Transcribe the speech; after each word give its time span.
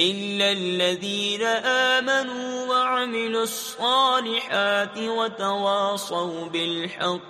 إلا 0.00 0.52
الذين 0.52 1.42
آمنوا 1.66 2.66
وعملوا 2.68 3.42
الصالحات 3.42 4.98
وتواصوا 4.98 6.44
بالحق 6.44 7.20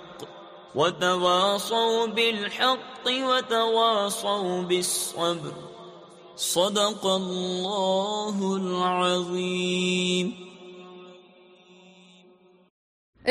وتواصوا 0.75 2.05
بالحق 2.05 3.05
وتواصوا 3.07 4.61
بالصبر 4.61 5.53
صدق 6.35 7.05
الله 7.05 8.55
العظيم 8.57 10.44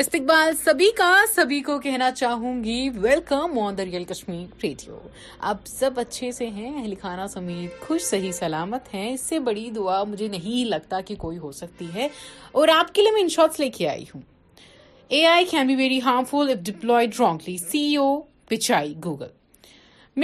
استقبال 0.01 0.51
سبھی 0.63 0.89
کا 0.97 1.13
سبھی 1.35 1.59
کو 1.65 1.77
کہنا 1.83 2.09
چاہوں 2.11 2.53
گی 2.63 2.79
welcome 3.01 3.57
on 3.59 3.77
the 3.77 3.83
real 3.85 4.03
Kashmir 4.09 4.55
radio 4.63 4.97
آپ 5.51 5.57
سب 5.79 5.99
اچھے 5.99 6.31
سے 6.37 6.47
ہیں 6.55 6.69
اہل 6.73 6.93
خانہ 7.01 7.27
سمیت 7.33 7.79
خوش 7.87 8.01
صحیح 8.03 8.31
سلامت 8.39 8.93
ہیں 8.93 9.07
اس 9.13 9.21
سے 9.29 9.39
بڑی 9.45 9.69
دعا 9.75 10.03
مجھے 10.11 10.27
نہیں 10.35 10.67
لگتا 10.69 10.99
کہ 11.07 11.15
کوئی 11.23 11.37
ہو 11.45 11.51
سکتی 11.61 11.85
ہے 11.93 12.07
اور 12.59 12.67
آپ 12.75 12.93
کے 12.95 13.01
لیے 13.01 13.11
میں 13.11 13.21
ان 13.21 13.29
شارٹس 13.35 13.59
لے 13.59 13.69
کے 13.77 13.87
آئی 13.89 14.03
ہوں 14.13 14.21
A 15.15 15.25
I 15.25 15.45
can 15.51 15.67
be 15.67 15.75
very 15.83 15.99
harmful 16.05 16.49
if 16.57 16.65
deployed 16.71 17.15
wrongly 17.19 17.57
CEO 17.99 18.09
Pichai 18.49 18.93
Google 19.05 19.27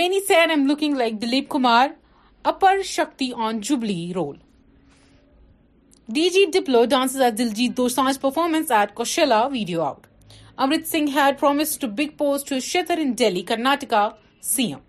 many 0.01 0.19
سیر 0.27 0.49
I'm 0.49 0.65
looking 0.67 0.97
like 0.97 1.21
Dilip 1.21 1.49
Kumar 1.49 1.87
Aparshakti 2.97 3.31
on 3.47 3.61
Jubilee 3.69 4.11
role 4.15 4.35
D 6.13 6.21
J 6.29 6.43
Diplo 6.53 6.83
dance 6.89 7.15
آج 7.25 7.35
Diljit 7.37 7.79
performance 8.21 8.71
video 9.51 9.81
out 9.81 10.07
Amrit 10.63 10.87
Singh 10.87 11.09
prom 11.39 11.61
to 11.81 11.87
big 11.97 12.11
post 12.17 12.53
Shettar 12.63 12.99
C 14.45 14.63
M 14.65 14.79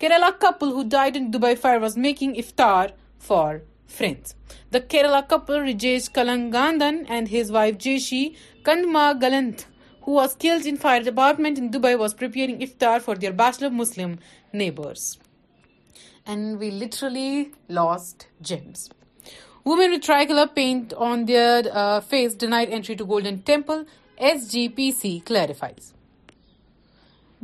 Kerala 0.00 0.30
couple 0.44 0.68
افطار 2.22 2.86
for 3.26 3.50
the 4.72 4.78
Kerala 4.90 5.20
couple 5.30 5.54
Rejish 5.64 6.02
Kalangandan 6.18 6.96
and 7.08 7.28
his 7.32 7.50
wife 7.58 7.74
Jeshi 7.84 8.24
کندما 8.64 9.10
گلند 9.22 9.56
her 10.08 10.26
fire 10.82 11.00
department 11.10 11.56
Dubai 11.74 11.94
was 12.04 12.12
پر 12.18 12.24
افطار 12.48 12.98
for 13.06 13.16
dressed 13.28 14.10
nearly 14.62 17.44
women 19.66 19.90
with 19.92 20.04
tricolour 20.06 20.46
paint 20.54 20.92
on 21.06 21.26
their 21.28 21.66
face 22.08 22.36
denied 22.40 22.70
entry 22.72 22.94
to 22.94 23.04
Golden 23.08 23.36
Temple 23.46 23.82
S 24.30 24.50
G 24.52 24.66
P 24.76 24.90
C 24.98 25.18
clarifies 25.26 25.92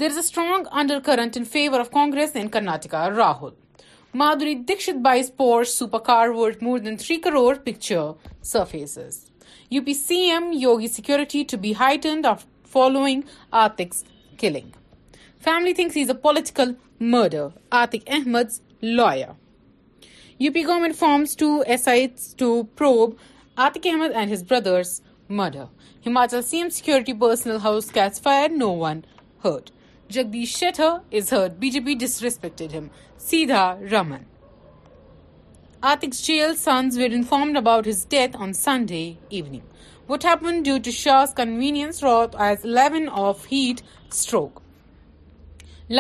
there 0.01 0.11
is 0.11 0.15
a 0.17 0.21
strong 0.25 0.67
undercurrent 1.05 1.37
in 1.39 1.45
favour 1.53 1.81
of 1.81 1.91
Congress 1.91 2.37
in 2.41 2.49
Karnataka 2.57 3.09
Rahul 3.17 3.55
معدری 4.23 4.55
Dikshit 4.69 4.97
by 5.05 5.21
sports 5.21 5.79
super 5.79 5.99
car 6.09 6.29
word 6.37 6.63
more 6.63 6.79
than 6.79 6.97
three 7.05 7.17
crore 7.29 7.55
picture 7.65 8.13
surfaces 8.53 9.19
U 9.71 9.83
P 9.87 9.95
C 10.07 10.17
M 10.31 10.51
Yogi 10.61 10.89
security 10.99 11.43
to 11.51 11.57
be 11.63 11.73
heightened 11.81 12.27
of 12.35 12.45
following 12.73 13.23
attacks 13.67 14.05
killing 14.41 14.77
family 15.45 15.73
things 15.75 15.97
is 16.03 16.11
a 16.11 16.21
political 16.23 16.73
murder 17.11 17.47
attack 17.85 18.09
Ahmed 18.15 18.59
لایا 18.83 19.33
U 20.43 20.53
P 20.53 20.63
government 20.65 20.95
forms 20.97 21.37
two 21.37 21.47
S 21.73 21.87
I 21.89 22.07
to 22.39 22.47
probe 22.77 23.11
Atiq 23.65 23.87
Ahmed 23.87 24.13
and 24.17 24.33
his 24.33 24.45
brothers 24.51 24.93
murder 25.41 25.65
Himachal 26.07 26.43
C 26.43 26.57
M 26.59 26.69
security 26.77 27.13
personnel 27.21 27.57
house 27.65 27.91
catch 27.95 28.21
fire 28.23 28.49
no 28.59 28.69
one 28.79 29.01
hurt 29.45 29.69
Jagdish 30.13 30.57
Shettar 30.59 30.95
is 31.19 31.33
hurt 31.33 31.59
B 31.65 31.71
J 31.71 31.81
P 31.87 31.95
dish 32.05 32.21
respected 32.23 32.75
ہم 32.77 32.87
سیدھا 33.27 33.63
Raman 33.93 34.23
Atiq 35.93 36.15
jail 36.23 36.55
sons 36.63 36.99
were 36.99 37.17
informed 37.29 37.53
about 37.65 37.89
his 37.89 38.05
death 38.11 38.37
on 38.43 38.53
Sunday 38.63 39.05
evening 39.31 40.11
what 40.11 40.25
happen 40.33 40.63
due 40.65 40.79
to 40.85 40.91
Shah 41.03 41.25
convenience 41.45 42.03
راٹ 42.05 42.41
as 42.49 42.65
eleven 42.73 43.09
of 43.27 43.47
heat 43.53 43.83
stroke 44.11 44.61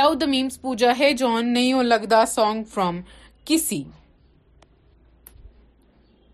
love 0.03 0.13
the 0.21 0.27
memes 0.35 0.61
Pooja 0.61 0.93
ہے 0.99 1.13
جان 1.25 1.53
نئی 1.55 1.73
اور 1.83 2.25
song 2.35 2.65
from 2.75 3.01
کسی 3.47 3.83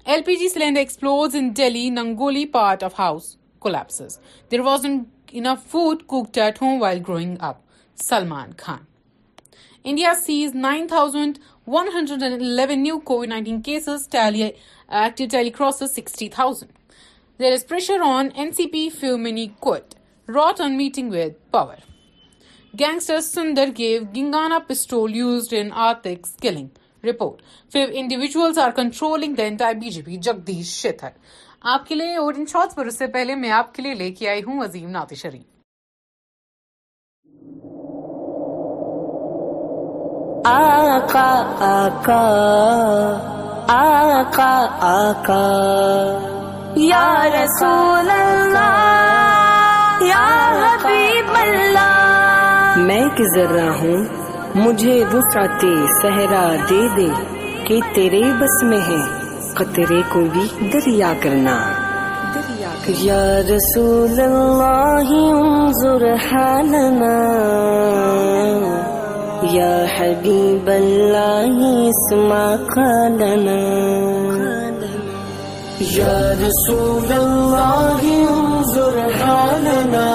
LPG 0.06 0.50
cylinder 0.50 0.80
explodes 0.80 1.34
in 1.34 1.52
Delhi, 1.52 1.90
Nangoli 1.90 2.50
part 2.50 2.82
of 2.84 2.94
house 2.94 3.36
collapses. 3.60 4.18
There 4.50 4.62
wasn't 4.62 5.08
enough 5.32 5.66
food 5.66 6.06
cooked 6.06 6.38
at 6.38 6.58
home 6.58 6.78
while 6.78 7.00
growing 7.00 7.40
up. 7.40 7.64
Salman 7.96 8.52
Khan. 8.52 8.86
India 9.82 10.14
sees 10.14 10.54
9,111 10.54 12.82
new 12.82 13.00
COVID-19 13.00 13.64
cases, 13.64 14.06
tally 14.06 14.44
uh, 14.44 14.52
active 14.88 15.30
tally 15.30 15.50
crosses 15.50 15.92
60,000. 15.94 16.68
There 17.38 17.52
is 17.52 17.64
pressure 17.64 18.00
on 18.00 18.30
NCP 18.30 18.94
Filmini 18.94 19.58
Court. 19.58 19.96
Wrought 20.28 20.60
on 20.60 20.76
meeting 20.76 21.08
with 21.08 21.34
power. 21.50 21.78
Gangster 22.76 23.16
Sundar 23.16 23.74
gave 23.74 24.12
Gingana 24.12 24.60
pistol 24.68 25.10
used 25.10 25.52
in 25.52 25.72
Artik's 25.72 26.36
killing. 26.40 26.70
Report 27.10 27.42
فنڈیویژلس 27.72 28.58
are 28.62 28.70
controlling 28.76 29.34
گنٹ 29.38 29.62
آئی 29.66 29.74
B 29.80 29.90
J 29.96 30.02
P 30.06 30.16
Jagdish 30.28 30.72
Shettar 30.80 31.10
آپ 31.74 31.86
کے 31.88 31.94
لیے 31.94 32.16
اور 32.22 32.34
ان 32.36 32.46
shorts 32.52 32.74
پر 32.76 32.86
اس 32.86 32.98
سے 32.98 33.06
پہلے 33.18 33.34
میں 33.42 33.50
آپ 33.60 33.74
کے 33.74 33.82
لیے 33.82 33.94
لے 34.02 34.10
کے 34.20 34.28
آئی 34.28 34.42
ہوں 34.46 34.64
عظیم 34.64 34.96
آقا 40.48 42.08
آقا 43.76 44.52
آقا 44.88 45.42
یا 46.90 47.06
رسول 47.32 48.10
اللہ 48.16 48.62
یا 50.10 50.24
حبیب 50.60 51.34
اللہ 51.38 52.76
میں 52.86 53.02
مجھے 54.58 54.92
رساتے 55.12 55.70
صحرا 56.00 56.44
دے 56.68 56.80
دے 56.96 57.06
کہ 57.66 57.78
تیرے 57.94 58.20
بس 58.40 58.54
میں 58.68 58.78
ہے 58.88 59.00
قطرے 59.56 60.00
کو 60.12 60.20
بھی 60.32 60.44
دریا 60.72 61.12
کرنا 61.22 61.56
یا 63.02 63.20
رسول 63.50 64.20
اللہ 64.26 65.12
انظر 65.18 66.04
حالنا 66.30 67.12
یا 69.56 69.74
حبیب 69.98 70.70
اللہ 70.76 71.58
اسما 71.86 72.44
قالنا 72.74 73.58
یا 75.96 76.16
رسول 76.44 77.12
اللہ 77.20 78.00
انظر 78.20 78.98
حالنا 79.22 80.06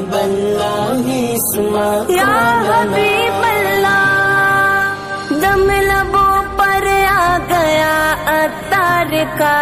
اسما 1.42 1.86
یا 2.14 2.34
حبیب 2.68 3.44
اللہ 3.46 4.96
دم 5.42 5.70
لبوں 5.90 6.40
پر 6.58 6.86
آ 7.12 7.38
گیا 7.50 7.96
اتار 8.40 9.14
کا 9.38 9.56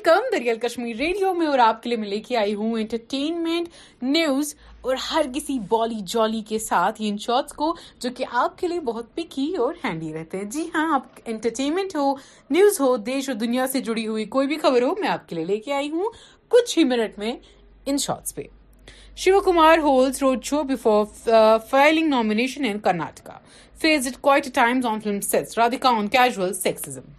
ویلکم 0.00 0.20
دریال 0.32 0.58
کشمیر 0.58 0.96
ریڈیو 0.96 1.32
میں 1.34 1.46
اور 1.46 1.58
آپ 1.58 1.82
کے 1.82 1.88
لیے 1.88 1.96
میں 1.98 2.08
لے 2.08 2.18
کے 2.26 2.36
آئی 2.36 2.54
ہوں 2.54 2.72
انٹرٹینمنٹ 2.80 3.68
نیوز 4.02 4.54
اور 4.82 4.94
ہر 5.10 5.26
کسی 5.34 5.58
بالی 5.68 6.00
جالی 6.12 6.40
کے 6.48 6.58
ساتھ 6.66 7.00
ان 7.08 7.18
شارٹس 7.24 7.52
کو 7.56 7.74
جو 8.02 8.10
کہ 8.16 8.24
آپ 8.42 8.56
کے 8.58 8.68
لیے 8.68 8.80
بہت 8.86 9.14
پکی 9.16 9.46
اور 9.64 9.74
ہینڈی 9.84 10.12
رہتے 10.12 10.38
ہیں 10.38 10.44
جی 10.54 10.64
ہاں 10.74 10.86
آپ 10.94 11.20
انٹرٹینمنٹ 11.24 11.96
ہو 11.96 12.14
نیوز 12.50 12.80
ہو 12.80 12.96
دیش 13.10 13.28
اور 13.28 13.36
دنیا 13.44 13.66
سے 13.72 13.80
جڑی 13.90 14.06
ہوئی 14.06 14.24
کوئی 14.36 14.46
بھی 14.52 14.58
خبر 14.62 14.82
ہو 14.82 14.94
میں 15.00 15.08
آپ 15.10 15.28
کے 15.28 15.36
لیے 15.36 15.44
لے 15.52 15.58
کے 15.66 15.72
آئی 15.72 15.90
ہوں 15.90 16.10
کچھ 16.56 16.76
ہی 16.78 16.84
منٹ 16.94 17.18
میں 17.18 17.34
ان 17.86 17.96
شارٹس 18.06 18.34
پہ 18.34 18.42
Shiv 19.24 19.40
Kumar 19.50 19.78
holds 19.88 20.22
road 20.22 20.42
show 20.44 20.62
before 20.74 21.04
filing 21.70 22.08
nomination 22.08 22.64
in 22.70 22.78
Karnataka 22.88 23.38
phase 23.80 24.06
it 24.06 24.20
quite 24.20 24.54
Times 24.54 24.86
on 24.86 24.92
on 24.92 25.00
film 25.00 25.20
sets 25.30 25.58
casual 26.16 26.52
sexism 26.54 27.18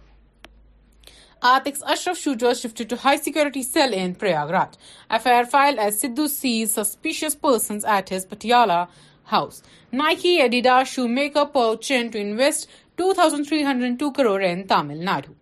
Aatiq's 1.42 1.82
Ashraf 1.82 2.16
shooter 2.16 2.54
shifted 2.54 2.88
to 2.88 2.96
high-security 2.96 3.64
cell 3.64 3.92
in 3.92 4.14
Prayagraj. 4.14 4.74
FIR 5.20 5.44
filed 5.46 5.80
as 5.80 6.00
Sidhu 6.00 6.28
sees 6.28 6.72
suspicious 6.72 7.34
persons 7.34 7.84
at 7.84 8.10
his 8.10 8.24
Patiala 8.24 8.86
house. 9.24 9.60
Nike, 9.90 10.38
Adidas 10.38 10.86
shoemaker 10.86 11.46
Paul 11.46 11.78
Chen 11.78 12.12
to 12.12 12.18
invest 12.18 12.68
2,302 12.96 14.12
crore 14.12 14.40
in 14.42 14.68
Tamil 14.68 14.98
Nadu. 14.98 15.34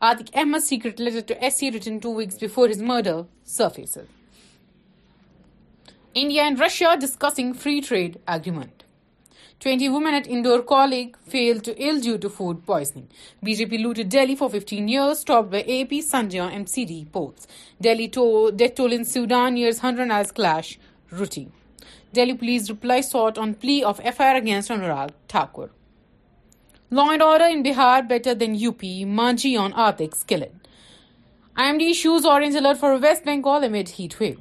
Aatiq 0.00 0.34
Ahmed's 0.34 0.66
secret 0.66 0.98
letter 0.98 1.20
to 1.20 1.50
SC 1.50 1.74
written 1.74 2.00
2 2.00 2.08
weeks 2.08 2.36
before 2.36 2.68
his 2.68 2.80
murder 2.80 3.26
surfaces. 3.44 4.08
India 6.14 6.42
and 6.42 6.58
Russia 6.58 6.96
discussing 6.98 7.52
free 7.52 7.82
trade 7.82 8.18
agreement. 8.26 8.66
Twenty 9.62 9.86
women 9.88 10.14
at 10.14 10.26
Indore 10.30 10.60
calling 10.66 11.16
feel 11.30 11.58
to 11.64 11.72
L 11.76 11.98
due 12.00 12.16
to 12.22 12.28
food 12.36 12.56
poisoning 12.66 13.04
B 13.44 13.54
J 13.60 13.64
P 13.70 13.76
loot 13.76 13.96
Delhi 14.12 14.34
for 14.38 14.48
fifteen 14.48 14.88
years 14.88 15.24
talk 15.30 15.48
by 15.52 15.80
a 15.80 15.84
P 15.90 16.00
Sanjay 16.10 16.38
on 16.40 16.50
M 16.52 16.64
C 16.74 16.84
D 16.90 17.02
portal 17.12 19.02
سیوڈان 19.12 19.56
years 19.58 19.80
hundred 19.84 20.12
آئلس 20.12 20.30
کلش 20.36 20.76
روٹی 21.20 21.44
Delhi 22.14 22.32
police 22.40 22.68
reply 22.70 23.02
sought 23.02 23.38
on 23.38 23.52
plea 23.60 23.80
of 23.84 24.00
F 24.04 24.20
I 24.20 24.30
R 24.30 24.36
against 24.42 24.70
Anurag 24.70 25.08
Thakur 25.28 25.66
law 26.96 27.10
and 27.10 27.22
order 27.22 27.46
in 27.54 27.62
Bihar 27.62 28.02
better 28.08 28.34
than 28.44 28.54
U 28.60 28.72
P 28.78 29.04
Manjhi 29.20 29.54
on 29.64 29.70
article 29.86 30.42
I 30.42 31.66
M 31.70 31.78
D 31.78 31.92
shows 32.02 32.26
orange 32.32 32.56
alert 32.56 32.78
for 32.80 32.96
West 33.02 33.26
Bengal 33.26 33.62
amid 33.68 33.98
heat 34.00 34.20
wave 34.20 34.32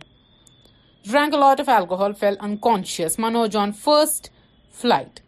rank 1.13 1.33
a lot 1.33 1.59
of 1.59 1.69
alcohol 1.79 2.11
feel 2.19 2.35
unconscious 2.69 3.19
Manoj 3.19 3.57
on 3.57 3.71
first 3.83 4.29
flight. 4.81 5.21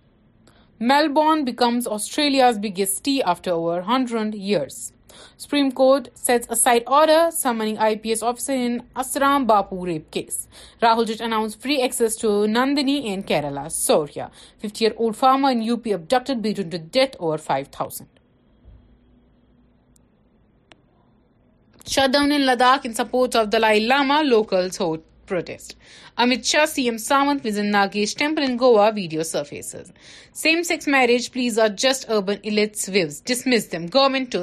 Melbourne 0.79 1.43
becomes 1.43 1.87
Australia's 1.87 2.57
biggest 2.57 3.03
tea 3.03 3.21
after 3.23 3.51
over 3.51 3.77
100 3.81 4.35
years. 4.35 4.93
Supreme 5.37 5.71
Court 5.71 6.09
sets 6.13 6.47
aside 6.49 6.83
order 6.87 7.31
summoning 7.31 7.77
IPS 7.91 8.21
officer 8.21 8.53
in 8.53 8.83
Asram 8.95 9.47
Bapu 9.47 9.85
rape 9.87 10.09
case. 10.11 10.47
Rahul 10.81 11.07
Jit 11.07 11.21
announced 11.27 11.59
free 11.61 11.81
access 11.81 12.15
to 12.17 12.27
Nandini 12.55 12.97
in 13.05 13.23
Kerala, 13.23 13.65
Soria. 13.69 14.31
50-year-old 14.63 15.17
farmer 15.17 15.49
in 15.49 15.67
UP 15.73 15.85
abducted, 15.87 16.41
beaten 16.41 16.69
to 16.69 16.79
death 16.79 17.15
over 17.19 17.37
5,000. 17.37 18.07
Shutdown 21.85 22.31
in 22.31 22.43
Ladakh 22.43 22.85
in 22.85 22.93
support 22.93 23.35
of 23.35 23.49
Dalai 23.49 23.79
Lama, 23.85 24.23
locals 24.23 24.77
hold 24.77 25.01
Amit 26.17 26.43
Shah 26.45 26.65
C 26.69 26.83
M 26.89 26.97
Samit 26.97 27.45
vision 27.45 27.65
Nagesh 27.71 28.15
temple 28.17 28.41
in 28.43 28.55
Goa 28.59 28.87
video 28.95 29.23
surfaces 29.23 29.75
same 30.41 30.61
sex 30.69 30.87
marriage 30.87 31.29
pleas 31.33 31.59
are 31.59 31.67
just 31.83 32.09
urbans 32.11 33.69
them 33.71 33.85
government 33.93 34.35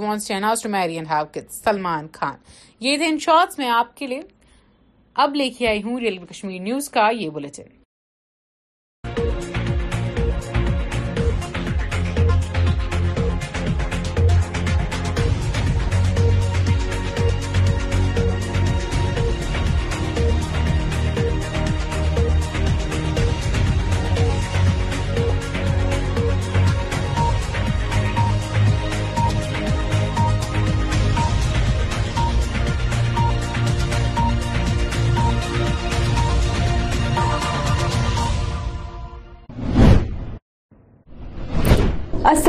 want 0.00 0.22
Shehnaaz 0.26 0.66
marry 0.66 0.98
Salman 1.50 2.06
Khan 2.12 2.34
یہ 2.84 2.96
تھے 2.96 3.68
آپ 3.68 3.96
کے 3.96 4.06
لیے 4.06 4.20
اب 5.26 5.34
لے 5.34 5.48
کے 5.58 5.72
news 6.58 6.88
کا 6.98 7.08
یہ 7.20 7.30
بلٹن 7.38 7.73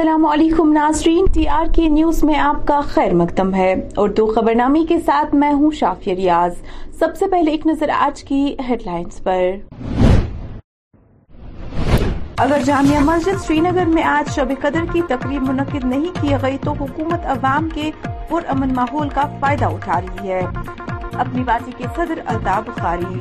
السلام 0.05 0.25
علیکم 0.25 0.71
ناظرین 0.73 1.25
ٹی 1.33 1.47
آر 1.57 1.65
کے 1.75 1.87
نیوز 1.89 2.23
میں 2.23 2.37
آپ 2.39 2.55
کا 2.67 2.79
خیر 2.87 3.13
مقدم 3.21 3.53
ہے 3.53 3.73
اردو 4.01 4.25
خبر 4.33 4.55
نامی 4.55 4.83
کے 4.89 4.97
ساتھ 5.05 5.33
میں 5.35 5.51
ہوں 5.61 5.71
شافیہ 5.79 6.13
ریاض 6.15 6.55
سب 6.99 7.15
سے 7.19 7.27
پہلے 7.31 7.51
ایک 7.51 7.65
نظر 7.67 7.89
آج 7.99 8.23
کی 8.23 8.41
ہیڈ 8.67 8.81
لائنز 8.85 9.17
پر 9.23 9.41
اگر 12.43 12.61
جامعہ 12.65 12.99
مسجد 13.05 13.41
سری 13.47 13.59
نگر 13.65 13.85
میں 13.93 14.03
آج 14.11 14.29
شب 14.35 14.51
قدر 14.61 14.83
کی 14.93 15.01
تقریب 15.09 15.47
منعقد 15.49 15.83
نہیں 15.93 16.13
کی 16.21 16.35
گئی 16.41 16.57
تو 16.65 16.71
حکومت 16.81 17.25
عوام 17.35 17.69
کے 17.73 17.89
پرامن 18.29 18.73
ماحول 18.75 19.09
کا 19.13 19.25
فائدہ 19.41 19.69
اٹھا 19.79 19.99
رہی 20.01 20.31
ہے 20.31 20.43
اپنی 21.13 21.43
باتی 21.47 21.71
کے 21.77 21.85
صدر 21.95 22.19
الطاف 22.33 22.67
بخاری 22.69 23.19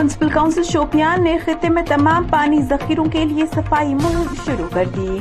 منسپل 0.00 0.28
کاؤنسل 0.34 0.62
شوپیان 0.70 1.24
نے 1.24 1.36
خطے 1.44 1.68
میں 1.76 1.82
تمام 1.88 2.28
پانی 2.30 2.60
ذخیروں 2.70 3.04
کے 3.18 3.24
لیے 3.34 3.46
صفائی 3.54 3.94
مہم 3.94 4.34
شروع 4.46 4.68
کر 4.72 4.88
دی 4.96 5.18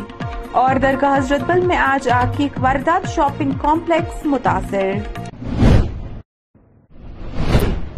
اور 0.57 0.75
درگاہ 0.81 1.15
حضرت 1.17 1.41
بل 1.47 1.59
میں 1.67 1.75
آج 1.77 2.07
آپ 2.09 2.37
کی 2.37 2.47
واردات 2.61 3.05
شاپنگ 3.15 3.51
کمپلیکس 3.61 4.25
متاثر 4.31 4.91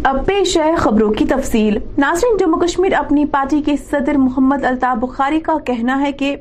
اب 0.09 0.17
پیش 0.27 0.55
ہے 0.57 0.73
خبروں 0.77 1.11
کی 1.13 1.25
تفصیل 1.29 1.77
ناظرین 2.03 2.35
جموں 2.39 2.59
کشمیر 2.61 2.93
اپنی 2.99 3.25
پارٹی 3.35 3.61
کے 3.65 3.75
صدر 3.89 4.17
محمد 4.25 4.63
الطاف 4.71 4.97
بخاری 5.03 5.39
کا 5.47 5.57
کہنا 5.67 5.99
ہے 6.01 6.11
کہ 6.23 6.35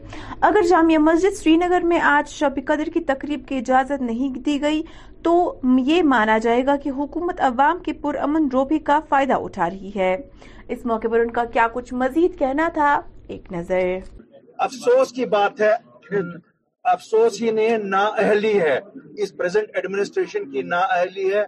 اگر 0.51 0.63
جامعہ 0.71 0.99
مسجد 1.07 1.37
سری 1.39 1.57
نگر 1.57 1.83
میں 1.93 2.01
آج 2.17 2.31
شب 2.41 2.59
قدر 2.69 2.89
کی 2.95 3.01
تقریب 3.15 3.47
کی 3.49 3.57
اجازت 3.59 4.03
نہیں 4.11 4.35
دی 4.47 4.61
گئی 4.63 4.83
تو 5.25 5.35
یہ 5.87 6.03
مانا 6.15 6.39
جائے 6.49 6.67
گا 6.67 6.77
کہ 6.85 6.91
حکومت 6.99 7.41
عوام 7.53 7.79
پر 7.87 7.93
پرامن 8.03 8.49
روپی 8.53 8.79
کا 8.91 8.99
فائدہ 9.09 9.35
اٹھا 9.45 9.71
رہی 9.71 9.91
ہے 9.97 10.17
اس 10.69 10.85
موقع 10.87 11.09
پر 11.13 11.21
ان 11.21 11.31
کا 11.41 11.45
کیا 11.53 11.67
کچھ 11.75 11.95
مزید 12.07 12.39
کہنا 12.39 12.69
تھا 12.75 12.99
ایک 13.37 13.53
نظر 13.53 13.97
افسوس 14.67 15.13
کی 15.17 15.25
بات 15.37 15.61
ہے 15.61 15.73
افسوس 16.95 17.41
ہی 17.43 17.51
نہیں 17.57 17.71
ہے 17.71 17.77
نا 17.95 18.05
اہلی 18.25 18.59
ہے 18.61 18.79
اس 19.23 19.37
پریزنٹ 19.37 19.77
ایڈمنسٹریشن 19.77 20.51
کی 20.51 20.63
نا 20.73 20.81
اہلی 20.97 21.33
ہے 21.35 21.43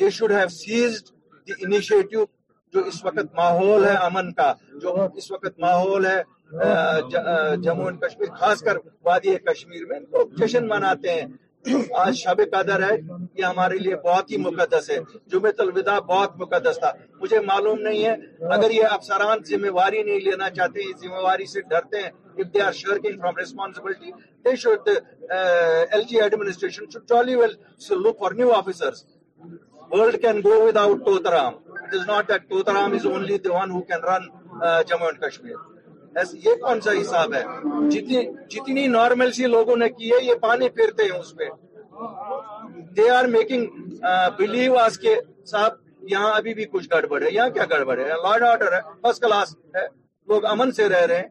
they 0.00 0.10
should 0.16 0.30
have 0.32 0.48
seized 0.60 1.02
the 1.48 1.52
initiative 1.64 2.24
جو 2.72 2.80
اس 2.88 3.04
وقت 3.04 3.34
ماحول 3.38 3.84
ہے 3.84 3.94
امن 4.06 4.32
کا 4.38 4.52
جو 4.82 4.92
اس 5.18 5.30
وقت 5.32 5.58
ماحول 5.64 6.06
ہے 6.06 6.20
جموں 7.64 7.84
اینڈ 7.86 8.00
کشمیر 8.04 8.30
خاص 8.40 8.60
کر 8.66 8.76
وادی 9.06 9.34
کشمیر 9.50 9.86
میں 9.90 10.00
لوگ 10.00 10.26
جشن 10.40 10.68
مناتے 10.68 11.12
ہیں 11.20 11.26
آج 11.98 12.14
شب 12.16 12.40
قدر 12.50 12.82
ہے 12.82 12.94
یہ 13.40 13.44
ہمارے 13.44 13.76
لیے 13.78 13.94
بہت 14.04 14.30
ہی 14.30 14.36
مقدس 14.38 14.90
ہے 14.90 14.98
جمعہ 15.32 15.50
الوداع 15.62 15.98
بہت 16.12 16.36
مقدس 16.40 16.78
تھا 16.80 16.90
مجھے 17.20 17.40
معلوم 17.46 17.80
نہیں 17.82 18.04
ہے 18.04 18.14
اگر 18.54 18.70
یہ 18.70 18.92
افسران 18.96 19.42
ذمہ 19.50 19.70
واری 19.76 20.02
نہیں 20.02 20.18
لینا 20.24 20.50
چاہتے 20.58 20.82
یہ 20.82 20.92
ذمہ 21.02 21.22
واری 21.24 21.46
سے 21.54 21.60
ڈرتے 21.70 22.02
ہیں 22.02 22.10
if 22.42 22.48
they 22.54 22.62
are 22.66 22.72
shirking 22.82 23.18
from 23.24 23.36
responsibility 23.42 24.12
they 24.44 24.54
should 24.62 24.88
uh, 24.88 25.96
lg 25.98 26.22
administration 26.24 26.88
should 26.90 27.06
jolly 27.12 27.36
well 27.42 27.54
so 27.76 27.98
look 28.06 28.18
for 28.24 28.30
new 28.40 28.50
officers 28.56 29.04
world 29.92 30.18
can 30.24 30.40
go 30.46 30.56
without 30.64 31.04
totaram 31.10 31.60
it 31.84 31.94
is 32.00 32.02
not 32.08 32.26
that 32.32 32.48
totaram 32.54 32.98
is 33.00 33.06
only 33.12 33.38
the 33.46 33.52
one 33.52 33.70
who 33.76 33.84
can 33.92 34.02
run 34.10 34.28
uh, 34.32 34.82
jammu 34.90 35.08
and 35.12 35.20
kashmir 35.20 35.62
ایسے 36.20 36.36
یہ 36.44 36.54
کون 36.62 36.80
سا 36.80 36.90
حساب 37.00 37.32
ہے 37.34 37.42
جتنی 37.90 38.22
جتنی 38.50 38.86
normal 38.88 39.30
سی 39.36 39.46
لوگوں 39.54 39.76
نے 39.76 39.88
کی 39.98 40.10
ہے 40.10 40.24
یہ 40.24 40.34
پانی 40.42 40.68
پھیرتے 40.76 41.04
ہیں 41.10 41.18
اس 41.18 41.34
پہ 41.38 41.48
دے 42.96 43.08
آر 43.16 43.24
میکنگ 43.32 44.04
بلیو 44.38 44.76
آس 44.84 44.98
کے 45.04 45.14
صاحب 45.50 45.82
یہاں 46.10 46.30
ابھی 46.36 46.54
بھی 46.54 46.64
کچھ 46.72 46.88
گڑبڑ 46.92 47.22
ہے 47.22 47.32
یہاں 47.34 47.48
کیا 47.56 47.64
گڑبڑ 47.70 47.98
ہے 47.98 48.08
لارڈ 48.28 48.42
آرڈر 48.52 48.72
ہے 48.72 48.80
فرسٹ 49.02 49.22
کلاس 49.22 49.54
ہے 49.76 49.86
لوگ 50.32 50.44
امن 50.50 50.72
سے 50.80 50.88
رہ 50.88 51.04
رہے 51.08 51.16
ہیں 51.20 51.28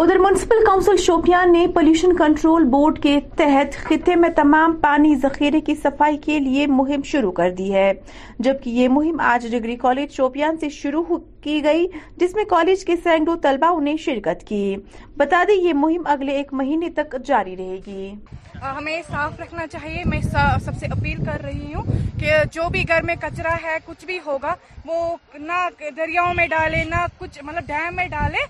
ادھر 0.00 0.18
منسپل 0.18 0.64
کاؤنسل 0.64 0.96
شوپیان 1.04 1.52
نے 1.52 1.66
پولیوشن 1.74 2.14
کنٹرول 2.16 2.64
بورڈ 2.72 2.98
کے 3.02 3.18
تحت 3.36 3.76
خطے 3.86 4.14
میں 4.16 4.28
تمام 4.36 4.76
پانی 4.80 5.14
ذخیرے 5.22 5.60
کی 5.60 5.74
صفائی 5.82 6.16
کے 6.26 6.38
لیے 6.40 6.66
مہم 6.66 7.02
شروع 7.04 7.32
کر 7.40 7.50
دی 7.58 7.72
ہے 7.72 7.92
جبکہ 8.44 8.70
یہ 8.80 8.88
مہم 8.88 9.20
آج 9.30 9.46
ڈگری 9.52 9.76
کالج 9.82 10.12
شوپیان 10.16 10.56
سے 10.60 10.68
شروع 10.78 11.02
کی 11.44 11.62
گئی 11.64 11.86
جس 12.20 12.34
میں 12.34 12.44
کالج 12.50 12.84
کے 12.84 12.94
سینڈو 13.02 13.36
طلبہ 13.42 13.78
نے 13.82 13.96
شرکت 14.04 14.46
کی 14.48 14.76
بتا 15.16 15.42
دیں 15.48 15.54
یہ 15.62 15.72
مہم 15.82 16.02
اگلے 16.14 16.32
ایک 16.36 16.52
مہینے 16.60 16.90
تک 17.00 17.16
جاری 17.26 17.56
رہے 17.56 17.76
گی 17.86 18.14
ہمیں 18.62 19.00
صاف 19.10 19.40
رکھنا 19.40 19.66
چاہیے 19.72 20.02
میں 20.06 20.20
سب 20.64 20.74
سے 20.80 20.86
اپیل 20.96 21.24
کر 21.26 21.40
رہی 21.44 21.72
ہوں 21.74 22.18
کہ 22.20 22.32
جو 22.52 22.68
بھی 22.72 22.82
گھر 22.88 23.02
میں 23.10 23.14
کچرا 23.20 23.54
ہے 23.62 23.76
کچھ 23.84 24.04
بھی 24.06 24.18
ہوگا 24.26 24.54
وہ 24.86 24.94
نہ 25.38 25.60
دریاؤں 25.96 26.34
میں 26.40 26.46
ڈالے 26.54 26.82
نہ 26.88 27.04
کچھ 27.18 27.38
مطلب 27.44 27.66
ڈیم 27.68 27.96
میں 27.96 28.06
ڈالے 28.16 28.46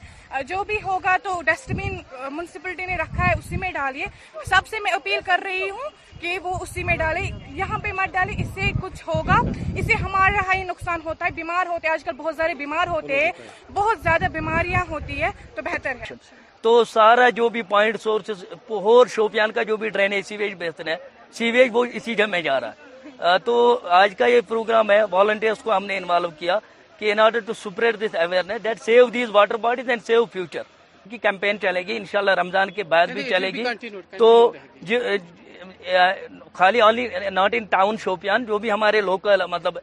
جو 0.49 0.63
بھی 0.67 0.77
ہوگا 0.85 1.17
تو 1.23 1.41
ڈسٹ 1.47 1.73
بین 1.77 1.97
منسپلٹی 2.37 2.87
نے 2.87 2.97
رکھا 3.03 3.27
ہے 3.27 3.33
اسی 3.39 3.57
میں 3.65 3.71
ڈالیے 3.75 4.07
سب 4.49 4.67
سے 4.71 4.81
میں 4.83 4.93
اپیل 4.93 5.21
کر 5.27 5.41
رہی 5.45 5.71
ہوں 5.71 5.91
کہ 6.21 6.39
وہ 6.43 6.53
اسی 6.63 6.83
میں 6.85 6.97
ڈالے 7.01 7.21
یہاں 7.57 7.79
پہ 7.83 7.93
مت 7.97 8.13
ڈالے 8.13 8.33
اس 8.43 8.47
سے 8.55 8.71
کچھ 8.83 9.03
ہوگا 9.07 9.37
اس 9.77 9.87
سے 9.87 9.95
ہمارا 10.03 10.43
ہاں 10.47 10.55
ہی 10.55 10.63
نقصان 10.65 11.01
ہوتا 11.05 11.25
ہے 11.27 11.31
بیمار 11.37 11.67
ہوتے 11.67 11.87
ہیں 11.89 11.93
آج 11.93 12.05
کل 12.05 12.13
بہت 12.19 12.37
زیادہ 12.37 12.53
بیمار 12.59 12.87
ہوتے 12.97 13.21
ہیں 13.25 13.31
بہت 13.75 13.99
زیادہ 14.03 14.25
بیماریاں 14.33 14.85
ہوتی 14.91 15.21
ہے 15.23 15.29
تو 15.55 15.63
بہتر 15.71 15.95
ہے 16.11 16.15
تو 16.67 16.73
سارا 16.93 17.29
جو 17.41 17.49
بھی 17.57 17.63
پوائنٹ 17.69 18.01
سورسز 18.01 18.45
پہور 18.67 19.07
شوپیان 19.15 19.53
کا 19.59 19.63
جو 19.71 19.77
بھی 19.83 19.89
ڈرین 19.97 20.13
ہے 20.13 20.21
سیویج 20.31 20.55
بہتر 20.65 20.89
ہے 20.93 20.97
سیویج 21.39 21.71
وہ 21.75 21.85
اسی 22.01 22.15
جگہ 22.15 22.27
میں 22.37 22.41
جا 22.49 22.59
رہا 22.61 22.69
ہے 23.33 23.39
تو 23.45 23.55
آج 24.03 24.15
کا 24.19 24.27
یہ 24.35 24.41
پروگرام 24.49 24.91
ہے 24.91 25.01
والنٹیئرس 25.11 25.63
کو 25.65 25.77
ہم 25.77 25.85
نے 25.87 25.97
انوالو 25.99 26.31
کیا 26.39 26.59
کہ 26.99 27.13
in 27.13 27.21
order 27.27 27.41
to 27.47 27.53
spread 27.63 27.97
this 28.01 28.15
awareness 28.23 28.63
that 28.65 28.83
save 28.85 29.07
these 29.17 29.31
water 29.33 29.57
bodies 29.67 29.89
and 29.91 30.03
save 30.07 30.25
future 30.33 30.63
کی 31.11 31.19
کیمپین 31.19 31.61
چلے 31.61 31.81
گی 31.87 31.97
انشاءاللہ 31.97 32.31
رمضان 32.41 32.71
کے 32.79 32.83
بعد 32.95 33.07
بھی 33.19 33.23
چلے 33.29 33.51
گی 33.55 33.63
تو 34.19 34.31
خالی 36.53 37.07
ناٹ 37.35 37.55
ان 37.59 37.65
ٹاؤن 37.71 37.97
شوپیان 38.03 38.45
جو 38.45 38.59
بھی 38.59 38.71
ہمارے 38.73 39.01
لوکل 39.11 39.41
مطلب 39.51 39.79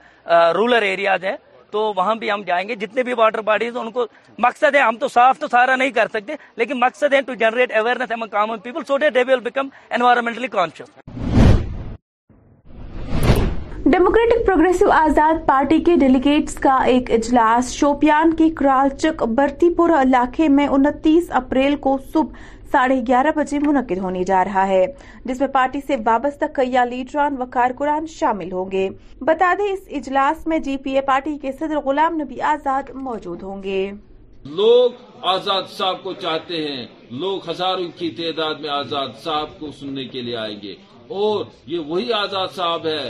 رورل 0.55 1.03
ہیں 1.23 1.35
تو 1.71 1.79
وہاں 1.95 2.13
بھی 2.15 2.29
ہم 2.31 2.41
جائیں 2.45 2.67
گے 2.67 2.75
جتنے 2.81 3.03
بھی 3.03 3.13
واٹر 3.17 3.41
باڈیز 3.47 3.77
ان 3.77 3.89
کو 3.91 4.05
مقصد 4.45 4.75
ہے 4.75 4.79
ہم 4.79 4.97
تو 4.99 5.07
صاف 5.13 5.39
تو 5.39 5.47
سارا 5.51 5.75
نہیں 5.75 5.89
کر 5.97 6.07
سکتے 6.13 6.35
لیکن 6.61 6.79
مقصد 6.79 7.13
ہے 7.13 7.21
generate 7.39 7.73
common 8.31 8.59
people 8.63 9.35
become 9.49 9.69
conscious 10.51 10.87
Democratic 13.91 14.45
Progressive 14.45 14.89
Azad 14.91 15.35
Party 15.47 15.79
کے 15.83 15.95
ڈیلیگیٹس 15.99 16.53
کا 16.63 16.77
ایک 16.93 17.11
اجلاس 17.17 17.71
شوپیان 17.73 18.33
کے 18.35 18.49
کرالچک 18.57 19.23
برتی 19.35 19.73
پورہ 19.75 20.01
علاقے 20.01 20.47
میں 20.55 20.67
انتیس 20.67 21.29
اپریل 21.41 21.75
کو 21.85 21.97
صبح 22.13 22.56
ساڑھے 22.71 22.95
گیارہ 23.07 23.31
بجے 23.35 23.59
منعقد 23.65 23.97
ہونے 24.03 24.23
جا 24.27 24.43
رہا 24.45 24.67
ہے 24.67 24.85
جس 25.25 25.39
میں 25.39 25.47
پارٹی 25.53 25.79
سے 25.87 25.95
وابستہ 26.05 26.45
کئی 26.55 26.75
لیڈران 26.89 27.41
و 27.41 27.45
کارکران 27.51 28.07
شامل 28.19 28.51
ہوں 28.51 28.71
گے 28.71 28.87
بتا 29.29 29.53
دیں 29.59 29.71
اس 29.73 29.79
اجلاس 29.99 30.45
میں 30.51 30.59
جی 30.67 30.75
پی 30.83 30.95
اے 30.95 31.01
پارٹی 31.11 31.37
کے 31.41 31.51
صدر 31.59 31.77
غلام 31.85 32.19
نبی 32.21 32.41
آزاد 32.53 32.89
موجود 33.07 33.43
ہوں 33.43 33.63
گے 33.63 33.79
لوگ 34.59 34.91
آزاد 35.35 35.63
صاحب 35.77 36.03
کو 36.03 36.13
چاہتے 36.21 36.57
ہیں 36.67 36.85
لوگ 37.21 37.49
ہزاروں 37.49 37.87
کی 37.97 38.09
تعداد 38.17 38.59
میں 38.61 38.69
آزاد 38.79 39.15
صاحب 39.23 39.57
کو 39.59 39.71
سننے 39.79 40.05
کے 40.13 40.21
لیے 40.21 40.35
آئیں 40.37 40.61
گے 40.63 40.75
اور 41.23 41.45
یہ 41.73 41.79
وہی 41.87 42.11
آزاد 42.17 42.55
صاحب 42.55 42.85
ہے 42.87 43.09